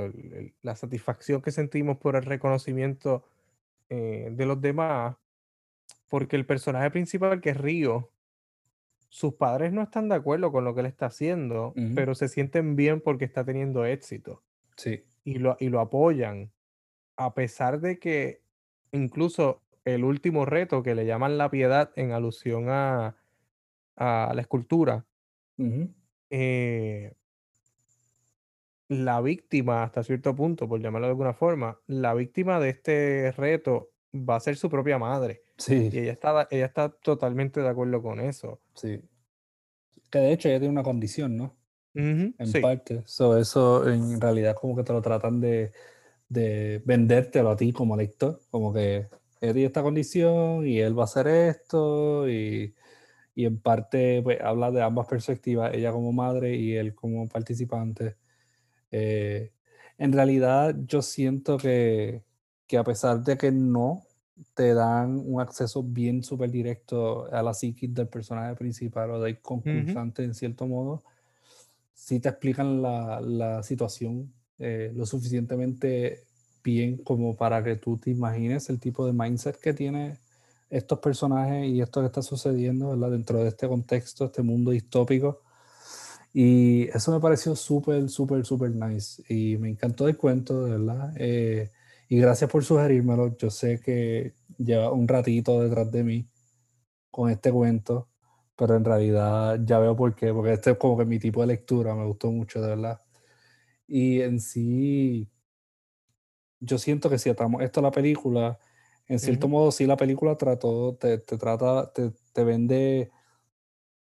la 0.61 0.75
satisfacción 0.75 1.41
que 1.41 1.51
sentimos 1.51 1.97
por 1.97 2.15
el 2.17 2.23
reconocimiento 2.23 3.23
eh, 3.89 4.29
de 4.31 4.45
los 4.45 4.61
demás, 4.61 5.15
porque 6.09 6.35
el 6.35 6.45
personaje 6.45 6.91
principal, 6.91 7.41
que 7.41 7.51
es 7.51 7.57
Río, 7.57 8.11
sus 9.07 9.33
padres 9.35 9.71
no 9.71 9.81
están 9.81 10.09
de 10.09 10.15
acuerdo 10.15 10.51
con 10.51 10.65
lo 10.65 10.75
que 10.75 10.81
él 10.81 10.85
está 10.85 11.07
haciendo, 11.07 11.73
pero 11.95 12.13
se 12.13 12.27
sienten 12.27 12.75
bien 12.75 13.01
porque 13.01 13.25
está 13.25 13.43
teniendo 13.43 13.85
éxito. 13.85 14.43
Sí. 14.75 15.03
Y 15.23 15.39
lo, 15.39 15.57
y 15.59 15.69
lo 15.69 15.79
apoyan, 15.79 16.51
a 17.15 17.33
pesar 17.33 17.79
de 17.79 17.97
que 17.99 18.43
incluso 18.91 19.63
el 19.85 20.03
último 20.03 20.45
reto 20.45 20.83
que 20.83 20.93
le 20.93 21.05
llaman 21.05 21.37
la 21.37 21.49
piedad 21.49 21.91
en 21.95 22.11
alusión 22.11 22.65
a, 22.69 23.15
a 23.95 24.31
la 24.35 24.41
escultura, 24.41 25.05
la 28.89 29.21
víctima, 29.21 29.83
hasta 29.83 30.03
cierto 30.03 30.35
punto, 30.35 30.67
por 30.67 30.81
llamarlo 30.81 31.07
de 31.07 31.11
alguna 31.11 31.33
forma, 31.33 31.79
la 31.87 32.13
víctima 32.13 32.59
de 32.59 32.69
este 32.69 33.31
reto 33.31 33.91
va 34.13 34.35
a 34.35 34.39
ser 34.39 34.57
su 34.57 34.69
propia 34.69 34.97
madre. 34.97 35.43
Sí. 35.57 35.89
Y 35.91 35.99
ella 35.99 36.11
está, 36.11 36.47
ella 36.49 36.65
está 36.65 36.89
totalmente 36.89 37.61
de 37.61 37.69
acuerdo 37.69 38.01
con 38.01 38.19
eso. 38.19 38.59
Sí. 38.73 38.99
Que 40.09 40.19
de 40.19 40.33
hecho 40.33 40.49
ella 40.49 40.59
tiene 40.59 40.73
una 40.73 40.83
condición, 40.83 41.37
¿no? 41.37 41.55
en 41.95 42.33
parte. 42.61 43.03
eso 43.05 43.89
en 43.89 44.21
realidad 44.21 44.55
como 44.55 44.75
que 44.75 44.83
te 44.83 44.93
lo 44.93 45.01
tratan 45.01 45.41
de, 45.41 45.73
de 46.29 46.81
vendértelo 46.85 47.49
a 47.49 47.55
ti 47.57 47.73
como 47.73 47.95
lector. 47.97 48.39
Como 48.49 48.73
que 48.73 49.07
ella 49.41 49.53
tiene 49.53 49.65
esta 49.65 49.83
condición 49.83 50.65
y 50.65 50.79
él 50.79 50.97
va 50.97 51.03
a 51.03 51.05
hacer 51.05 51.27
esto 51.27 52.29
y, 52.29 52.73
y 53.35 53.45
en 53.45 53.59
parte 53.59 54.21
pues, 54.23 54.39
habla 54.41 54.71
de 54.71 54.81
ambas 54.81 55.07
perspectivas, 55.07 55.73
ella 55.73 55.91
como 55.91 56.11
madre 56.11 56.55
y 56.55 56.75
él 56.75 56.95
como 56.95 57.27
participante. 57.27 58.15
Eh, 58.91 59.51
en 59.97 60.13
realidad 60.13 60.75
yo 60.87 61.01
siento 61.01 61.57
que, 61.57 62.23
que, 62.67 62.77
a 62.77 62.83
pesar 62.83 63.23
de 63.23 63.37
que 63.37 63.51
no 63.51 64.03
te 64.53 64.73
dan 64.73 65.21
un 65.25 65.41
acceso 65.41 65.83
bien 65.83 66.23
súper 66.23 66.49
directo 66.49 67.31
a 67.31 67.43
la 67.43 67.53
psiquis 67.53 67.93
del 67.93 68.07
personaje 68.07 68.55
principal 68.55 69.11
o 69.11 69.21
del 69.21 69.39
concursante 69.39 70.23
en 70.23 70.33
cierto 70.33 70.65
modo, 70.67 71.03
sí 71.93 72.19
te 72.19 72.29
explican 72.29 72.81
la, 72.81 73.19
la 73.21 73.63
situación 73.63 74.31
eh, 74.57 74.91
lo 74.95 75.05
suficientemente 75.05 76.23
bien 76.63 76.97
como 76.97 77.35
para 77.35 77.63
que 77.63 77.75
tú 77.75 77.97
te 77.97 78.11
imagines 78.11 78.69
el 78.69 78.79
tipo 78.79 79.05
de 79.05 79.13
mindset 79.13 79.57
que 79.59 79.73
tiene 79.73 80.17
estos 80.69 80.99
personajes 80.99 81.67
y 81.67 81.81
esto 81.81 82.01
que 82.01 82.07
está 82.07 82.21
sucediendo 82.21 82.95
dentro 83.09 83.39
de 83.39 83.49
este 83.49 83.67
contexto, 83.67 84.25
este 84.25 84.41
mundo 84.43 84.71
distópico 84.71 85.41
y 86.33 86.87
eso 86.89 87.11
me 87.11 87.19
pareció 87.19 87.55
súper, 87.55 88.09
súper, 88.09 88.45
súper 88.45 88.71
nice. 88.71 89.23
Y 89.29 89.57
me 89.57 89.69
encantó 89.69 90.07
el 90.07 90.17
cuento, 90.17 90.65
de 90.65 90.71
verdad. 90.71 91.13
Eh, 91.17 91.71
y 92.07 92.19
gracias 92.19 92.49
por 92.49 92.63
sugerírmelo. 92.63 93.35
Yo 93.37 93.49
sé 93.49 93.79
que 93.79 94.35
lleva 94.57 94.91
un 94.91 95.07
ratito 95.07 95.61
detrás 95.61 95.91
de 95.91 96.03
mí 96.03 96.29
con 97.11 97.29
este 97.31 97.51
cuento, 97.51 98.09
pero 98.55 98.75
en 98.75 98.85
realidad 98.85 99.59
ya 99.65 99.79
veo 99.79 99.95
por 99.95 100.15
qué, 100.15 100.33
porque 100.33 100.53
este 100.53 100.71
es 100.71 100.77
como 100.77 100.97
que 100.97 101.05
mi 101.05 101.19
tipo 101.19 101.41
de 101.41 101.47
lectura, 101.47 101.95
me 101.95 102.05
gustó 102.05 102.31
mucho, 102.31 102.61
de 102.61 102.69
verdad. 102.69 103.01
Y 103.87 104.21
en 104.21 104.39
sí, 104.39 105.29
yo 106.59 106.77
siento 106.77 107.09
que 107.09 107.17
si 107.17 107.29
atamos 107.29 107.63
esto 107.63 107.79
a 107.79 107.83
la 107.83 107.91
película, 107.91 108.59
en 109.07 109.19
cierto 109.19 109.47
modo, 109.47 109.71
sí 109.71 109.85
la 109.87 109.97
película 109.97 110.37
trató, 110.37 110.95
te, 110.95 111.17
te 111.17 111.37
trata, 111.37 111.91
te, 111.91 112.11
te 112.33 112.43
vende 112.43 113.11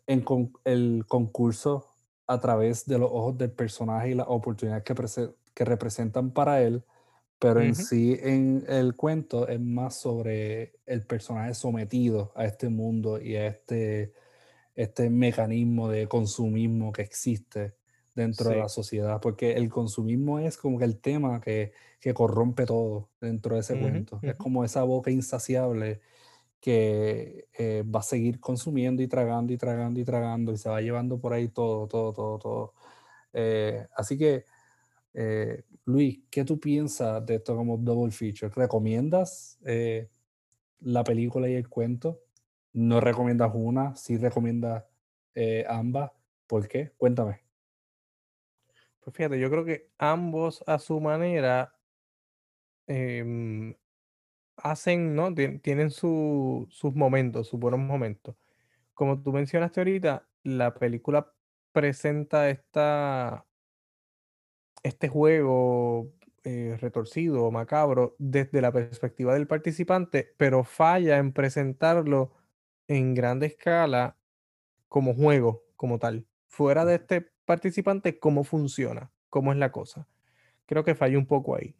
en 0.07 0.21
con, 0.21 0.53
el 0.63 1.05
concurso 1.07 1.94
a 2.27 2.39
través 2.39 2.85
de 2.85 2.97
los 2.97 3.09
ojos 3.11 3.38
del 3.38 3.51
personaje 3.51 4.11
y 4.11 4.13
las 4.15 4.27
oportunidades 4.27 4.83
que, 4.83 5.29
que 5.53 5.65
representan 5.65 6.31
para 6.31 6.61
él, 6.61 6.83
pero 7.39 7.61
en 7.61 7.75
sí 7.75 8.17
en 8.21 8.63
el 8.67 8.95
cuento 8.95 9.47
es 9.47 9.59
más 9.59 9.95
sobre 9.95 10.79
el 10.85 11.05
personaje 11.05 11.53
sometido 11.53 12.31
a 12.35 12.45
este 12.45 12.69
mundo 12.69 13.21
y 13.21 13.35
a 13.35 13.47
este, 13.47 14.13
este 14.73 15.09
mecanismo 15.09 15.89
de 15.89 16.07
consumismo 16.07 16.91
que 16.91 17.01
existe 17.01 17.75
dentro 18.15 18.49
de 18.49 18.55
la 18.55 18.69
sociedad, 18.69 19.19
porque 19.19 19.53
el 19.53 19.69
consumismo 19.69 20.39
es 20.39 20.57
como 20.57 20.79
que 20.79 20.85
el 20.85 20.97
tema 20.97 21.41
que, 21.41 21.73
que 21.99 22.13
corrompe 22.13 22.65
todo 22.65 23.09
dentro 23.19 23.55
de 23.55 23.61
ese 23.61 23.77
cuento. 23.77 24.19
Es 24.21 24.35
como 24.35 24.63
esa 24.63 24.83
boca 24.83 25.11
insaciable 25.11 25.99
que 26.60 27.48
eh, 27.54 27.84
va 27.84 28.00
a 28.00 28.04
seguir 28.04 28.39
consumiendo 28.39 29.02
y 29.04 29.08
tragando 29.08 29.54
y 29.54 29.58
tragando 29.58 30.00
y 30.00 30.04
tragando 30.04 30.52
y 30.52 30.58
se 30.58 30.70
va 30.70 30.82
llevando 30.82 31.20
por 31.20 31.34
ahí 31.34 31.50
todo, 31.50 31.88
todo, 31.88 32.13
todo, 32.13 32.39
todo. 32.39 32.74
Eh, 33.34 33.88
así 33.96 34.18
que, 34.18 34.46
eh, 35.13 35.63
Luis, 35.86 36.22
¿qué 36.32 36.44
tú 36.44 36.60
piensas 36.60 37.26
de 37.26 37.36
esto 37.36 37.56
como 37.56 37.78
double 37.78 38.12
feature? 38.12 38.52
¿Recomiendas 38.56 39.60
la 40.82 41.04
película 41.04 41.50
y 41.50 41.56
el 41.56 41.70
cuento? 41.70 42.22
¿No 42.74 43.00
recomiendas 43.00 43.52
una? 43.54 43.96
¿Sí 43.96 44.18
recomiendas 44.18 44.84
ambas? 45.68 46.12
¿Por 46.48 46.68
qué? 46.68 46.91
Cuéntame. 46.98 47.46
Pues 49.06 49.15
fíjate, 49.15 49.39
yo 49.39 49.52
creo 49.52 49.63
que 49.63 49.91
ambos 50.00 50.63
a 50.65 50.80
su 50.80 51.00
manera 51.00 51.76
em, 52.88 53.76
hacen, 54.58 55.15
¿no? 55.15 55.34
tienen 55.34 55.91
sus 55.91 56.68
momentos, 56.96 57.48
sus 57.48 57.60
buenos 57.60 57.80
momentos. 57.80 58.36
Como 58.94 59.22
tú 59.22 59.34
mencionaste 59.34 59.82
ahorita, 59.82 60.28
la 60.44 60.74
película 60.76 61.34
presenta 61.72 62.50
esta, 62.50 63.46
este 64.84 65.10
juego 65.10 66.12
eh, 66.44 66.78
retorcido 66.80 67.44
o 67.44 67.52
macabro 67.52 68.15
desde 68.20 68.62
la 68.62 68.72
perspectiva 68.72 69.34
del 69.34 69.48
participante, 69.48 70.34
pero 70.38 70.63
falla 70.63 71.18
en 71.18 71.34
presentarlo 71.34 72.34
en 72.88 73.15
grande 73.15 73.48
escala 73.48 74.18
como 74.88 75.13
juego, 75.13 75.63
como 75.76 76.00
tal. 76.00 76.28
Fuera 76.48 76.86
de 76.86 76.96
este 76.96 77.32
participante, 77.46 78.20
cómo 78.20 78.44
funciona, 78.44 79.12
cómo 79.30 79.52
es 79.52 79.58
la 79.58 79.72
cosa. 79.72 80.08
Creo 80.65 80.84
que 80.84 80.96
falla 80.96 81.18
un 81.18 81.26
poco 81.26 81.56
ahí. 81.56 81.76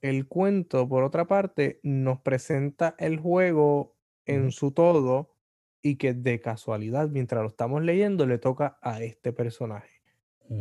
El 0.00 0.28
cuento, 0.28 0.88
por 0.88 1.02
otra 1.02 1.26
parte, 1.26 1.80
nos 1.82 2.20
presenta 2.20 2.94
el 2.98 3.18
juego 3.18 3.96
en 4.26 4.52
su 4.52 4.72
todo 4.72 5.34
y 5.82 5.96
que 5.96 6.14
de 6.14 6.40
casualidad, 6.40 7.08
mientras 7.08 7.42
lo 7.42 7.48
estamos 7.48 7.82
leyendo, 7.82 8.26
le 8.26 8.38
toca 8.38 8.78
a 8.82 9.02
este 9.02 9.32
personaje. 9.32 10.02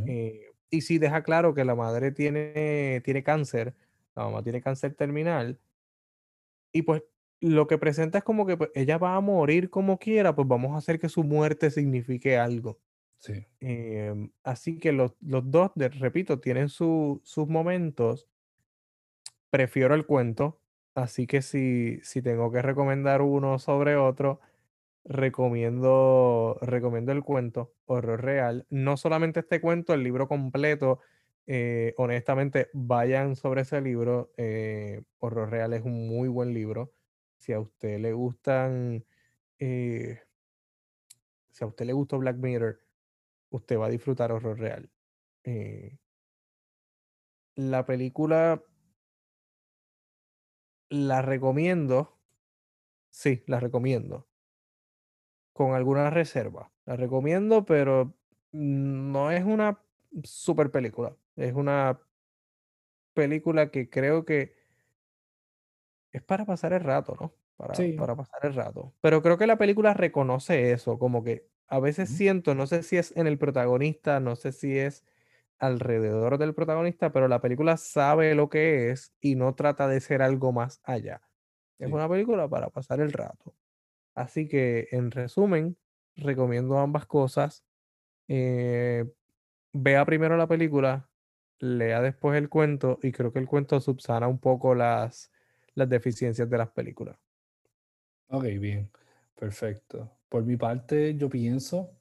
Eh, 0.07 0.41
y 0.69 0.81
sí 0.81 0.97
deja 0.97 1.23
claro 1.23 1.53
que 1.53 1.65
la 1.65 1.75
madre 1.75 2.11
tiene, 2.11 3.01
tiene 3.05 3.23
cáncer, 3.23 3.75
la 4.15 4.25
mamá 4.25 4.43
tiene 4.43 4.61
cáncer 4.61 4.95
terminal, 4.95 5.59
y 6.71 6.83
pues 6.83 7.03
lo 7.39 7.67
que 7.67 7.77
presenta 7.77 8.19
es 8.19 8.23
como 8.23 8.45
que 8.45 8.57
pues, 8.57 8.71
ella 8.73 8.97
va 8.97 9.15
a 9.15 9.21
morir 9.21 9.69
como 9.69 9.97
quiera, 9.99 10.35
pues 10.35 10.47
vamos 10.47 10.73
a 10.73 10.77
hacer 10.77 10.99
que 10.99 11.09
su 11.09 11.23
muerte 11.23 11.71
signifique 11.71 12.37
algo. 12.37 12.79
Sí. 13.19 13.45
Em, 13.59 14.31
así 14.43 14.77
que 14.77 14.91
los, 14.91 15.15
los 15.21 15.49
dos, 15.49 15.71
repito, 15.75 16.39
tienen 16.39 16.69
sus 16.69 17.21
momentos 17.47 18.27
prefiero 19.49 19.95
el 19.95 20.05
cuento, 20.05 20.59
así 20.95 21.27
que 21.27 21.41
si, 21.41 21.99
si 22.03 22.21
tengo 22.21 22.51
que 22.51 22.61
recomendar 22.61 23.21
uno 23.21 23.59
sobre 23.59 23.95
otro, 23.95 24.39
recomiendo, 25.07 26.57
recomiendo 26.61 27.11
el 27.11 27.23
cuento, 27.23 27.73
Horror 27.85 28.21
Real. 28.21 28.65
No 28.69 28.97
solamente 28.97 29.39
este 29.39 29.61
cuento, 29.61 29.93
el 29.93 30.03
libro 30.03 30.27
completo. 30.27 30.99
Eh, 31.47 31.93
honestamente, 31.97 32.69
vayan 32.73 33.35
sobre 33.35 33.61
ese 33.61 33.81
libro. 33.81 34.31
Eh, 34.37 35.01
Horror 35.19 35.49
Real 35.49 35.73
es 35.73 35.83
un 35.83 36.07
muy 36.07 36.27
buen 36.27 36.53
libro. 36.53 36.93
Si 37.37 37.53
a 37.53 37.59
usted 37.59 37.99
le 37.99 38.13
gustan, 38.13 39.05
eh, 39.59 40.19
si 41.51 41.63
a 41.63 41.67
usted 41.67 41.85
le 41.85 41.93
gustó 41.93 42.17
Black 42.19 42.37
Mirror, 42.37 42.79
usted 43.49 43.77
va 43.77 43.85
a 43.87 43.89
disfrutar 43.89 44.31
Horror 44.31 44.59
Real. 44.59 44.89
la 47.55 47.85
película 47.85 48.61
la 50.89 51.21
recomiendo. 51.21 52.17
Sí, 53.09 53.43
la 53.47 53.59
recomiendo. 53.59 54.27
Con 55.53 55.73
alguna 55.73 56.09
reserva. 56.09 56.71
La 56.85 56.95
recomiendo, 56.95 57.65
pero 57.65 58.13
no 58.51 59.31
es 59.31 59.43
una 59.43 59.81
super 60.23 60.71
película. 60.71 61.15
Es 61.35 61.53
una 61.53 61.99
película 63.13 63.71
que 63.71 63.89
creo 63.89 64.25
que 64.25 64.55
es 66.11 66.21
para 66.23 66.45
pasar 66.45 66.73
el 66.73 66.81
rato, 66.81 67.17
¿no? 67.19 67.33
Para, 67.57 67.73
para 67.97 68.15
pasar 68.15 68.45
el 68.45 68.53
rato. 68.53 68.93
Pero 69.01 69.21
creo 69.21 69.37
que 69.37 69.47
la 69.47 69.57
película 69.57 69.93
reconoce 69.93 70.71
eso, 70.71 70.99
como 70.99 71.23
que 71.23 71.47
a 71.67 71.79
veces 71.79 72.09
siento, 72.09 72.55
no 72.55 72.67
sé 72.67 72.83
si 72.83 72.97
es 72.97 73.15
en 73.17 73.27
el 73.27 73.37
protagonista, 73.37 74.19
no 74.19 74.35
sé 74.35 74.51
si 74.51 74.77
es 74.77 75.03
alrededor 75.59 76.37
del 76.37 76.53
protagonista, 76.53 77.11
pero 77.11 77.27
la 77.27 77.41
película 77.41 77.77
sabe 77.77 78.35
lo 78.35 78.49
que 78.49 78.91
es 78.91 79.13
y 79.19 79.35
no 79.35 79.55
trata 79.55 79.87
de 79.87 79.99
ser 79.99 80.21
algo 80.21 80.51
más 80.51 80.81
allá. 80.83 81.21
Es 81.79 81.91
una 81.91 82.09
película 82.09 82.47
para 82.47 82.69
pasar 82.69 83.01
el 83.01 83.11
rato. 83.11 83.53
Así 84.15 84.47
que, 84.47 84.87
en 84.91 85.11
resumen, 85.11 85.77
recomiendo 86.15 86.79
ambas 86.79 87.05
cosas. 87.05 87.63
Eh, 88.27 89.05
vea 89.73 90.05
primero 90.05 90.37
la 90.37 90.47
película, 90.47 91.09
lea 91.59 92.01
después 92.01 92.37
el 92.37 92.49
cuento 92.49 92.99
y 93.03 93.11
creo 93.11 93.31
que 93.31 93.39
el 93.39 93.47
cuento 93.47 93.79
subsana 93.79 94.27
un 94.27 94.39
poco 94.39 94.73
las, 94.73 95.31
las 95.75 95.87
deficiencias 95.87 96.49
de 96.49 96.57
las 96.57 96.69
películas. 96.69 97.17
Ok, 98.29 98.43
bien, 98.59 98.89
perfecto. 99.35 100.11
Por 100.29 100.43
mi 100.43 100.57
parte, 100.57 101.15
yo 101.15 101.29
pienso 101.29 101.96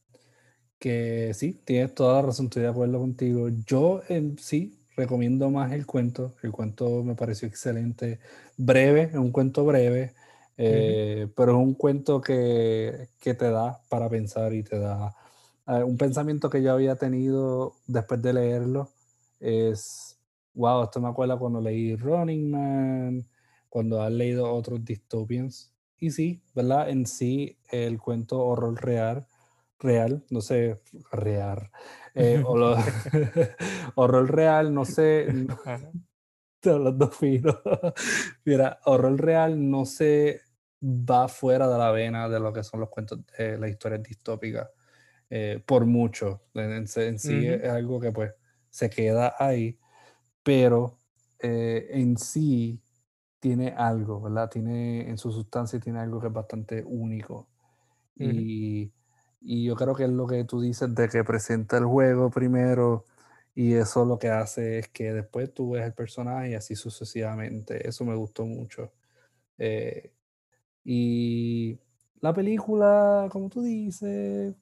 que 0.79 1.33
sí, 1.35 1.61
tienes 1.65 1.95
toda 1.95 2.15
la 2.15 2.29
razón, 2.29 2.47
estoy 2.47 2.63
de 2.63 2.69
acuerdo 2.69 2.99
contigo. 2.99 3.49
Yo 3.67 4.03
en 4.09 4.39
sí 4.39 4.79
recomiendo 4.97 5.51
más 5.51 5.73
el 5.73 5.87
cuento. 5.87 6.35
El 6.43 6.53
cuento 6.53 7.03
me 7.05 7.15
pareció 7.15 7.49
excelente, 7.49 8.19
breve, 8.57 9.03
es 9.03 9.15
un 9.15 9.31
cuento 9.31 9.65
breve, 9.65 10.15
eh, 10.57 11.29
pero 11.37 11.53
es 11.53 11.59
un 11.59 11.75
cuento 11.75 12.21
que, 12.21 13.09
que, 13.21 13.35
te 13.35 13.51
da 13.51 13.81
para 13.89 14.09
pensar 14.09 14.55
y 14.55 14.63
te 14.63 14.79
da 14.79 15.15
eh, 15.69 15.83
un 15.83 15.97
pensamiento 15.99 16.49
que 16.51 16.63
yo 16.63 16.73
había 16.73 16.97
tenido 16.97 17.75
después 17.87 18.23
de 18.23 18.33
leerlo. 18.33 18.91
Es, 19.41 20.19
wow, 20.55 20.85
esto 20.85 21.01
me 21.01 21.09
acuerda 21.09 21.37
cuando 21.37 21.61
leí 21.61 21.95
Running 21.97 22.51
Man, 22.51 23.27
cuando 23.69 24.03
has 24.03 24.13
leído 24.13 24.51
otros 24.53 24.85
dystopians. 24.85 25.73
Y 25.99 26.11
sí, 26.11 26.43
¿verdad? 26.55 26.91
En 26.91 27.07
sí, 27.07 27.59
el 27.71 27.99
cuento 27.99 28.41
horror 28.41 28.83
real 28.83 29.27
real, 29.79 30.25
no 30.31 30.41
sé, 30.41 30.81
real, 31.11 31.71
eh, 32.15 32.43
o 32.45 32.77
horror 33.95 34.31
real, 34.31 34.73
no 34.75 34.85
sé, 34.85 35.29
hablando 36.65 37.09
fino. 37.11 37.59
Mira, 38.45 38.79
horror 38.85 39.21
real 39.21 39.71
no 39.71 39.85
se 39.85 40.41
va 40.83 41.29
fuera 41.29 41.69
de 41.69 41.79
la 41.79 41.91
vena 41.91 42.29
de 42.29 42.41
lo 42.41 42.53
que 42.53 42.63
son 42.63 42.81
los 42.81 42.89
cuentos 42.89 43.21
de 43.39 43.59
las 43.59 43.71
historias 43.71 44.03
distópicas 44.03 44.69
eh, 45.31 45.63
por 45.65 45.87
mucho. 45.87 46.43
En, 46.55 46.87
sí 46.87 47.47
es 47.47 47.69
algo 47.69 48.01
que 48.01 48.13
pues 48.13 48.33
se 48.71 48.91
queda 48.91 49.35
ahí, 49.39 49.79
pero 50.43 50.99
eh, 51.39 51.89
en 51.91 52.17
sí 52.17 52.83
tiene 53.39 53.69
algo, 53.69 54.21
¿verdad? 54.21 54.51
Tiene 54.51 55.09
en 55.09 55.19
su 55.19 55.33
sustancia 55.33 55.79
tiene 55.81 56.01
algo 56.01 56.21
que 56.21 56.29
es 56.29 56.33
bastante 56.33 56.83
único. 56.85 57.49
Y 58.19 58.91
y 59.41 59.65
yo 59.65 59.77
creo 59.77 59.95
que 59.95 60.05
es 60.05 60.11
lo 60.11 60.27
que 60.27 60.45
tú 60.45 60.61
dices 60.61 60.95
de 60.95 61.09
que 61.09 61.25
presenta 61.25 61.79
el 61.79 61.85
juego 61.85 62.31
primero 62.31 63.07
y 63.55 63.73
eso 63.75 64.05
lo 64.05 64.19
que 64.19 64.29
hace 64.29 64.81
es 64.81 64.89
que 64.89 65.15
después 65.15 65.53
tú 65.55 65.71
ves 65.71 65.85
el 65.85 65.95
personaje 65.95 66.51
y 66.51 66.55
así 66.55 66.77
sucesivamente. 66.77 67.89
Eso 67.89 68.05
me 68.05 68.15
gustó 68.15 68.45
mucho. 68.45 68.93
Eh, 69.57 70.13
y 70.85 71.79
la 72.21 72.35
película, 72.35 73.29
como 73.33 73.49
tú 73.49 73.63
dices, 73.63 74.55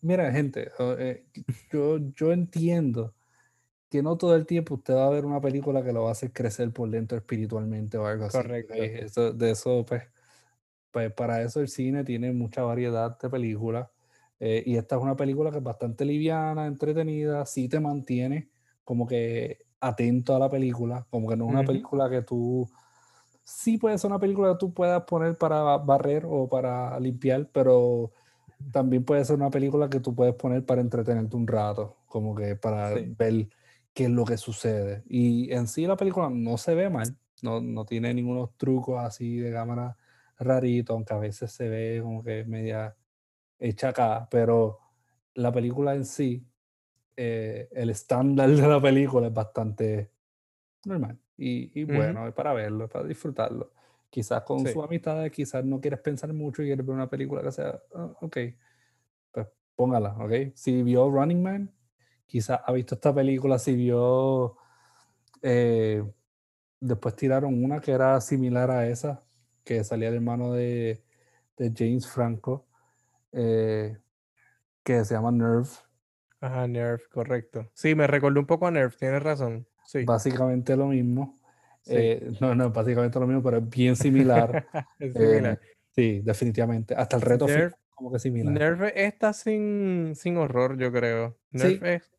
mira 0.00 0.32
gente, 0.32 0.72
eh, 0.98 1.24
yo, 1.72 1.98
yo 2.16 2.32
entiendo 2.32 3.14
que 3.88 4.02
no 4.02 4.16
todo 4.16 4.34
el 4.34 4.46
tiempo 4.46 4.74
usted 4.74 4.94
va 4.94 5.06
a 5.06 5.10
ver 5.10 5.24
una 5.24 5.40
película 5.40 5.84
que 5.84 5.92
lo 5.92 6.02
va 6.02 6.08
a 6.08 6.12
hacer 6.12 6.32
crecer 6.32 6.72
por 6.72 6.90
dentro 6.90 7.18
espiritualmente 7.18 7.98
o 7.98 8.06
algo 8.06 8.24
así. 8.24 8.38
Correcto. 8.38 8.74
de 8.74 9.50
eso, 9.50 9.84
pues, 9.86 10.02
pues, 10.90 11.12
para 11.12 11.42
eso 11.42 11.60
el 11.60 11.68
cine 11.68 12.02
tiene 12.02 12.32
mucha 12.32 12.62
variedad 12.62 13.16
de 13.16 13.30
películas. 13.30 13.88
Eh, 14.40 14.62
y 14.64 14.76
esta 14.76 14.96
es 14.96 15.02
una 15.02 15.16
película 15.16 15.50
que 15.50 15.58
es 15.58 15.62
bastante 15.62 16.06
liviana, 16.06 16.66
entretenida, 16.66 17.44
sí 17.44 17.68
te 17.68 17.78
mantiene 17.78 18.48
como 18.84 19.06
que 19.06 19.66
atento 19.80 20.34
a 20.34 20.38
la 20.38 20.50
película, 20.50 21.06
como 21.10 21.28
que 21.28 21.36
no 21.36 21.44
es 21.44 21.50
una 21.50 21.62
película 21.62 22.08
que 22.08 22.22
tú, 22.22 22.68
sí 23.44 23.78
puede 23.78 23.98
ser 23.98 24.10
una 24.10 24.18
película 24.18 24.52
que 24.52 24.58
tú 24.58 24.72
puedas 24.72 25.02
poner 25.04 25.36
para 25.36 25.76
barrer 25.78 26.24
o 26.26 26.48
para 26.48 26.98
limpiar, 26.98 27.48
pero 27.52 28.12
también 28.72 29.04
puede 29.04 29.24
ser 29.24 29.36
una 29.36 29.50
película 29.50 29.88
que 29.88 30.00
tú 30.00 30.14
puedes 30.14 30.34
poner 30.34 30.64
para 30.64 30.80
entretenerte 30.80 31.36
un 31.36 31.46
rato, 31.46 31.98
como 32.06 32.34
que 32.34 32.56
para 32.56 32.90
ver 32.94 33.48
qué 33.92 34.04
es 34.04 34.10
lo 34.10 34.24
que 34.24 34.38
sucede. 34.38 35.02
Y 35.06 35.52
en 35.52 35.66
sí 35.66 35.86
la 35.86 35.96
película 35.96 36.30
no 36.30 36.56
se 36.56 36.74
ve 36.74 36.88
mal, 36.88 37.16
no, 37.42 37.60
no 37.60 37.84
tiene 37.84 38.12
ningunos 38.14 38.56
trucos 38.56 39.02
así 39.02 39.36
de 39.36 39.52
cámara 39.52 39.96
rarito, 40.38 40.94
aunque 40.94 41.14
a 41.14 41.18
veces 41.18 41.52
se 41.52 41.68
ve 41.68 42.00
como 42.02 42.22
que 42.22 42.44
media 42.44 42.96
hecha 43.60 43.90
acá, 43.90 44.26
pero 44.30 44.80
la 45.34 45.52
película 45.52 45.94
en 45.94 46.04
sí, 46.04 46.44
eh, 47.16 47.68
el 47.72 47.90
estándar 47.90 48.50
de 48.50 48.66
la 48.66 48.80
película 48.80 49.28
es 49.28 49.34
bastante 49.34 50.10
normal. 50.86 51.18
Y, 51.36 51.84
bueno, 51.84 52.26
es 52.26 52.34
para 52.34 52.52
verlo, 52.52 52.84
es 52.84 52.90
para 52.90 53.06
disfrutarlo. 53.06 53.72
Quizás 54.10 54.42
con 54.42 54.66
su 54.66 54.82
amistad, 54.82 55.30
quizás 55.30 55.64
no 55.64 55.80
quieres 55.80 56.00
pensar 56.00 56.32
mucho 56.32 56.62
y 56.62 56.66
quieres 56.66 56.84
ver 56.84 56.94
una 56.94 57.08
película 57.08 57.42
que 57.42 57.52
sea, 57.52 57.80
ah, 57.94 58.12
ok, 58.20 58.36
pues 59.30 59.46
póngala, 59.74 60.16
ok. 60.18 60.52
Si 60.54 60.82
vio 60.82 61.10
Running 61.10 61.42
Man, 61.42 61.72
quizás 62.26 62.60
ha 62.64 62.72
visto 62.72 62.94
esta 62.94 63.14
película, 63.14 63.58
si 63.58 63.74
vio, 63.74 64.56
eh, 65.40 66.02
después 66.80 67.16
tiraron 67.16 67.62
una 67.64 67.80
que 67.80 67.92
era 67.92 68.20
similar 68.20 68.70
a 68.70 68.86
esa, 68.88 69.22
que 69.64 69.82
salía 69.84 70.08
el 70.08 70.16
hermano 70.16 70.52
de, 70.52 71.02
de 71.56 71.72
James 71.74 72.06
Franco, 72.06 72.66
eh, 73.32 73.96
que 74.82 75.04
se 75.04 75.14
llama 75.14 75.30
Nerve. 75.30 75.68
Ajá, 76.40 76.66
Nerve, 76.66 77.02
correcto. 77.12 77.70
Sí, 77.74 77.94
me 77.94 78.06
recordó 78.06 78.40
un 78.40 78.46
poco 78.46 78.66
a 78.66 78.70
Nerve, 78.70 78.94
tienes 78.98 79.22
razón. 79.22 79.66
Sí. 79.84 80.04
Básicamente 80.04 80.76
lo 80.76 80.86
mismo. 80.86 81.38
Eh, 81.86 82.32
no, 82.40 82.54
no, 82.54 82.70
básicamente 82.70 83.18
lo 83.18 83.26
mismo, 83.26 83.42
pero 83.42 83.58
es 83.58 83.68
bien 83.68 83.96
similar. 83.96 84.66
es 84.98 85.12
similar. 85.12 85.60
sí, 85.90 86.20
definitivamente. 86.20 86.94
Hasta 86.94 87.16
el 87.16 87.22
reto 87.22 87.46
Nerve, 87.46 87.74
como 87.94 88.12
que 88.12 88.18
similar. 88.18 88.52
Nerve 88.52 88.92
está 89.04 89.32
sin, 89.32 90.14
sin 90.14 90.36
horror, 90.36 90.78
yo 90.78 90.92
creo. 90.92 91.36
Nerve 91.50 91.96
es 91.96 92.10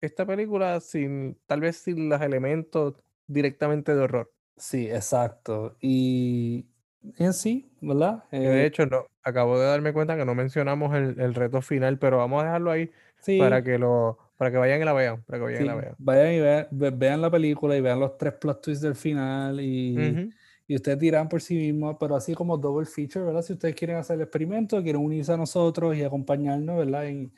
esta 0.00 0.24
película 0.26 0.80
sin, 0.80 1.38
tal 1.46 1.60
vez 1.60 1.76
sin 1.76 2.08
los 2.08 2.20
elementos 2.20 2.94
directamente 3.26 3.94
de 3.94 4.02
horror. 4.02 4.32
Sí, 4.56 4.88
exacto. 4.90 5.76
Y, 5.80 6.67
en 7.16 7.32
sí, 7.32 7.70
¿verdad? 7.80 8.24
de 8.30 8.62
eh, 8.62 8.66
hecho, 8.66 8.86
no, 8.86 9.06
acabo 9.22 9.58
de 9.58 9.66
darme 9.66 9.92
cuenta 9.92 10.16
que 10.16 10.24
no 10.24 10.34
mencionamos 10.34 10.94
el, 10.94 11.34
reto 11.34 11.62
final, 11.62 11.98
pero 11.98 12.18
vamos 12.18 12.42
a 12.42 12.46
dejarlo 12.46 12.70
ahí 12.70 12.90
para 13.38 13.62
que 13.62 13.78
lo 13.78 14.18
para 14.36 14.52
que 14.52 14.56
vayan 14.56 14.80
y 14.80 14.84
la 14.84 14.92
vean, 14.92 15.22
para 15.22 15.38
que 15.38 15.44
vayan 15.44 15.62
y 15.62 15.66
la 15.66 15.74
vean. 15.74 15.94
Vayan 15.98 16.32
y 16.32 16.78
vean, 16.80 17.20
la 17.20 17.30
película 17.30 17.76
y 17.76 17.80
vean 17.80 17.98
los 17.98 18.16
tres 18.16 18.34
plot 18.34 18.62
twists 18.62 18.82
del 18.82 18.94
final 18.94 19.60
y, 19.60 20.30
y 20.68 20.76
ustedes 20.76 20.98
dirán 21.00 21.28
por 21.28 21.42
sí 21.42 21.56
mismos, 21.56 21.96
pero 21.98 22.14
así 22.14 22.34
como 22.34 22.56
double 22.56 22.86
feature, 22.86 23.24
¿verdad? 23.24 23.42
Si 23.42 23.54
ustedes 23.54 23.74
quieren 23.74 23.96
hacer 23.96 24.14
el 24.14 24.22
experimento, 24.22 24.80
quieren 24.80 25.02
unirse 25.02 25.32
a 25.32 25.36
nosotros 25.36 25.96
y 25.96 26.04
acompañarnos, 26.04 26.78
¿verdad? 26.78 27.06
En, 27.08 27.32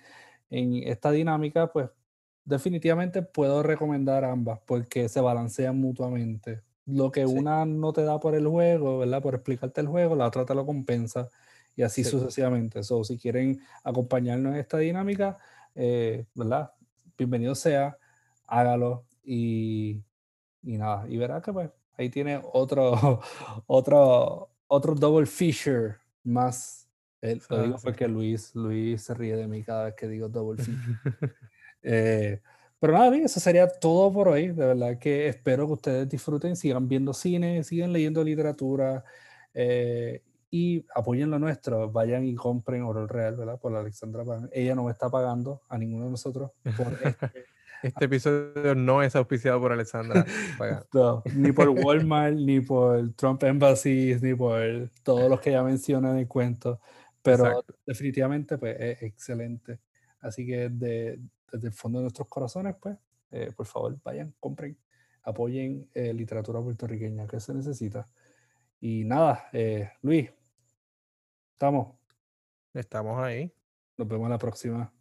en 0.50 0.74
esta 0.86 1.11
dinámica, 1.11 1.72
pues 1.72 1.88
definitivamente 2.44 3.22
puedo 3.22 3.62
recomendar 3.62 4.24
ambas 4.24 4.61
porque 4.66 5.08
se 5.08 5.20
balancean 5.20 5.78
mutuamente. 5.78 6.61
Lo 6.87 7.11
que 7.11 7.26
una 7.26 7.64
no 7.64 7.93
te 7.93 8.03
da 8.03 8.18
por 8.18 8.35
el 8.35 8.47
juego, 8.47 8.99
¿verdad? 8.99 9.22
Por 9.22 9.35
explicarte 9.35 9.81
el 9.81 9.87
juego, 9.87 10.16
la 10.16 10.26
otra 10.26 10.45
te 10.45 10.55
lo 10.55 10.66
compensa 10.66 11.28
y 11.76 11.83
así 11.83 12.05
sucesivamente. 12.05 12.83
So, 12.83 13.05
si 13.05 13.16
quieren 13.18 13.61
acompañarnos 13.85 14.55
en 14.55 14.61
esta 14.61 14.78
dinámica, 14.78 15.39
eh, 15.74 16.26
¿verdad? 16.35 16.72
Bienvenido 17.16 17.55
sea, 17.55 17.97
hágalo 18.47 19.05
y, 19.22 20.03
y 20.62 20.78
nada. 20.78 21.07
Y 21.09 21.16
verá 21.16 21.41
que 21.41 21.53
pues 21.53 21.70
ahí 21.97 22.11
tiene 22.11 22.41
otro, 22.53 23.20
otro, 23.66 24.51
otro 24.66 24.95
double 24.95 25.26
feature 25.26 25.97
más. 26.24 26.89
lo 27.22 27.62
digo 27.62 27.76
porque 27.83 28.09
Luis, 28.09 28.55
Luis 28.55 29.03
se 29.03 29.14
ríe 29.14 29.37
de 29.37 29.47
mí 29.47 29.62
cada 29.62 29.85
vez 29.85 29.95
que 29.95 30.09
digo 30.09 30.28
double 30.28 30.62
feature. 30.62 30.99
Eh, 31.83 32.43
pero 32.81 32.95
nada, 32.95 33.11
bien, 33.11 33.24
eso 33.24 33.39
sería 33.41 33.68
todo 33.68 34.11
por 34.12 34.28
hoy. 34.28 34.49
De 34.49 34.66
verdad 34.66 34.99
que 34.99 35.28
espero 35.28 35.66
que 35.66 35.72
ustedes 35.74 36.09
disfruten, 36.09 36.57
sigan 36.57 36.89
viendo 36.89 37.12
cine, 37.12 37.62
sigan 37.62 37.93
leyendo 37.93 38.24
literatura 38.24 39.05
eh, 39.53 40.22
y 40.51 40.87
apoyen 40.95 41.31
lo 41.31 41.39
nuestro. 41.39 41.91
Vayan 41.93 42.24
y 42.24 42.35
compren 42.35 42.83
Oro 42.83 43.07
Real, 43.07 43.37
¿verdad? 43.37 43.61
Por 43.61 43.72
la 43.72 43.81
Alexandra 43.81 44.24
Ella 44.53 44.74
no 44.74 44.85
me 44.85 44.93
está 44.93 45.11
pagando 45.11 45.62
a 45.68 45.76
ninguno 45.76 46.07
de 46.07 46.11
nosotros 46.12 46.53
por 46.76 46.87
este. 47.05 47.45
este 47.83 48.05
episodio 48.05 48.74
no 48.74 49.03
es 49.03 49.14
auspiciado 49.14 49.61
por 49.61 49.72
Alexandra. 49.72 50.24
ni 51.37 51.53
por 51.53 51.68
Walmart, 51.68 52.35
ni 52.35 52.61
por 52.61 53.12
Trump 53.14 53.43
Embassy, 53.43 54.16
ni 54.20 54.35
por 54.35 54.91
todos 55.03 55.28
los 55.28 55.41
que 55.41 55.53
ya 55.53 55.62
mencionan 55.62 56.12
en 56.12 56.18
el 56.20 56.28
cuento. 56.28 56.81
Pero 57.22 57.62
definitivamente, 57.87 58.57
pues 58.57 58.76
es 58.81 59.03
excelente. 59.03 59.78
Así 60.21 60.47
que 60.47 60.68
de, 60.68 61.21
desde 61.51 61.68
el 61.68 61.73
fondo 61.73 61.99
de 61.99 62.05
nuestros 62.05 62.29
corazones, 62.29 62.77
pues, 62.81 62.97
eh, 63.31 63.53
por 63.57 63.66
favor, 63.66 63.99
vayan, 64.05 64.35
compren, 64.41 64.77
apoyen 65.23 65.89
eh, 65.95 66.12
literatura 66.12 66.61
puertorriqueña 66.61 67.27
que 67.27 67.41
se 67.41 67.55
necesita. 67.55 68.09
Y 68.81 69.05
nada, 69.05 69.49
eh, 69.53 69.91
Luis, 70.03 70.31
estamos. 71.53 71.97
Estamos 72.73 73.21
ahí. 73.21 73.53
Nos 73.99 74.09
vemos 74.09 74.31
la 74.31 74.39
próxima. 74.39 74.93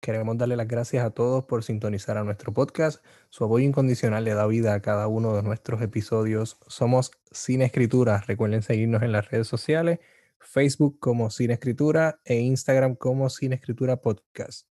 Queremos 0.00 0.38
darle 0.38 0.56
las 0.56 0.68
gracias 0.68 1.04
a 1.04 1.10
todos 1.10 1.44
por 1.44 1.64
sintonizar 1.64 2.16
a 2.16 2.24
nuestro 2.24 2.52
podcast. 2.52 3.04
Su 3.28 3.44
apoyo 3.44 3.64
incondicional 3.64 4.24
le 4.24 4.34
da 4.34 4.46
vida 4.46 4.74
a 4.74 4.80
cada 4.80 5.08
uno 5.08 5.34
de 5.34 5.42
nuestros 5.42 5.82
episodios. 5.82 6.58
Somos 6.68 7.10
Cine 7.32 7.64
Escritura. 7.64 8.22
Recuerden 8.26 8.62
seguirnos 8.62 9.02
en 9.02 9.12
las 9.12 9.30
redes 9.30 9.48
sociales, 9.48 9.98
Facebook 10.40 10.98
como 10.98 11.30
Cine 11.30 11.54
Escritura 11.54 12.20
e 12.24 12.38
Instagram 12.40 12.94
como 12.94 13.28
Cine 13.30 13.56
Escritura 13.56 13.96
Podcast. 13.96 14.66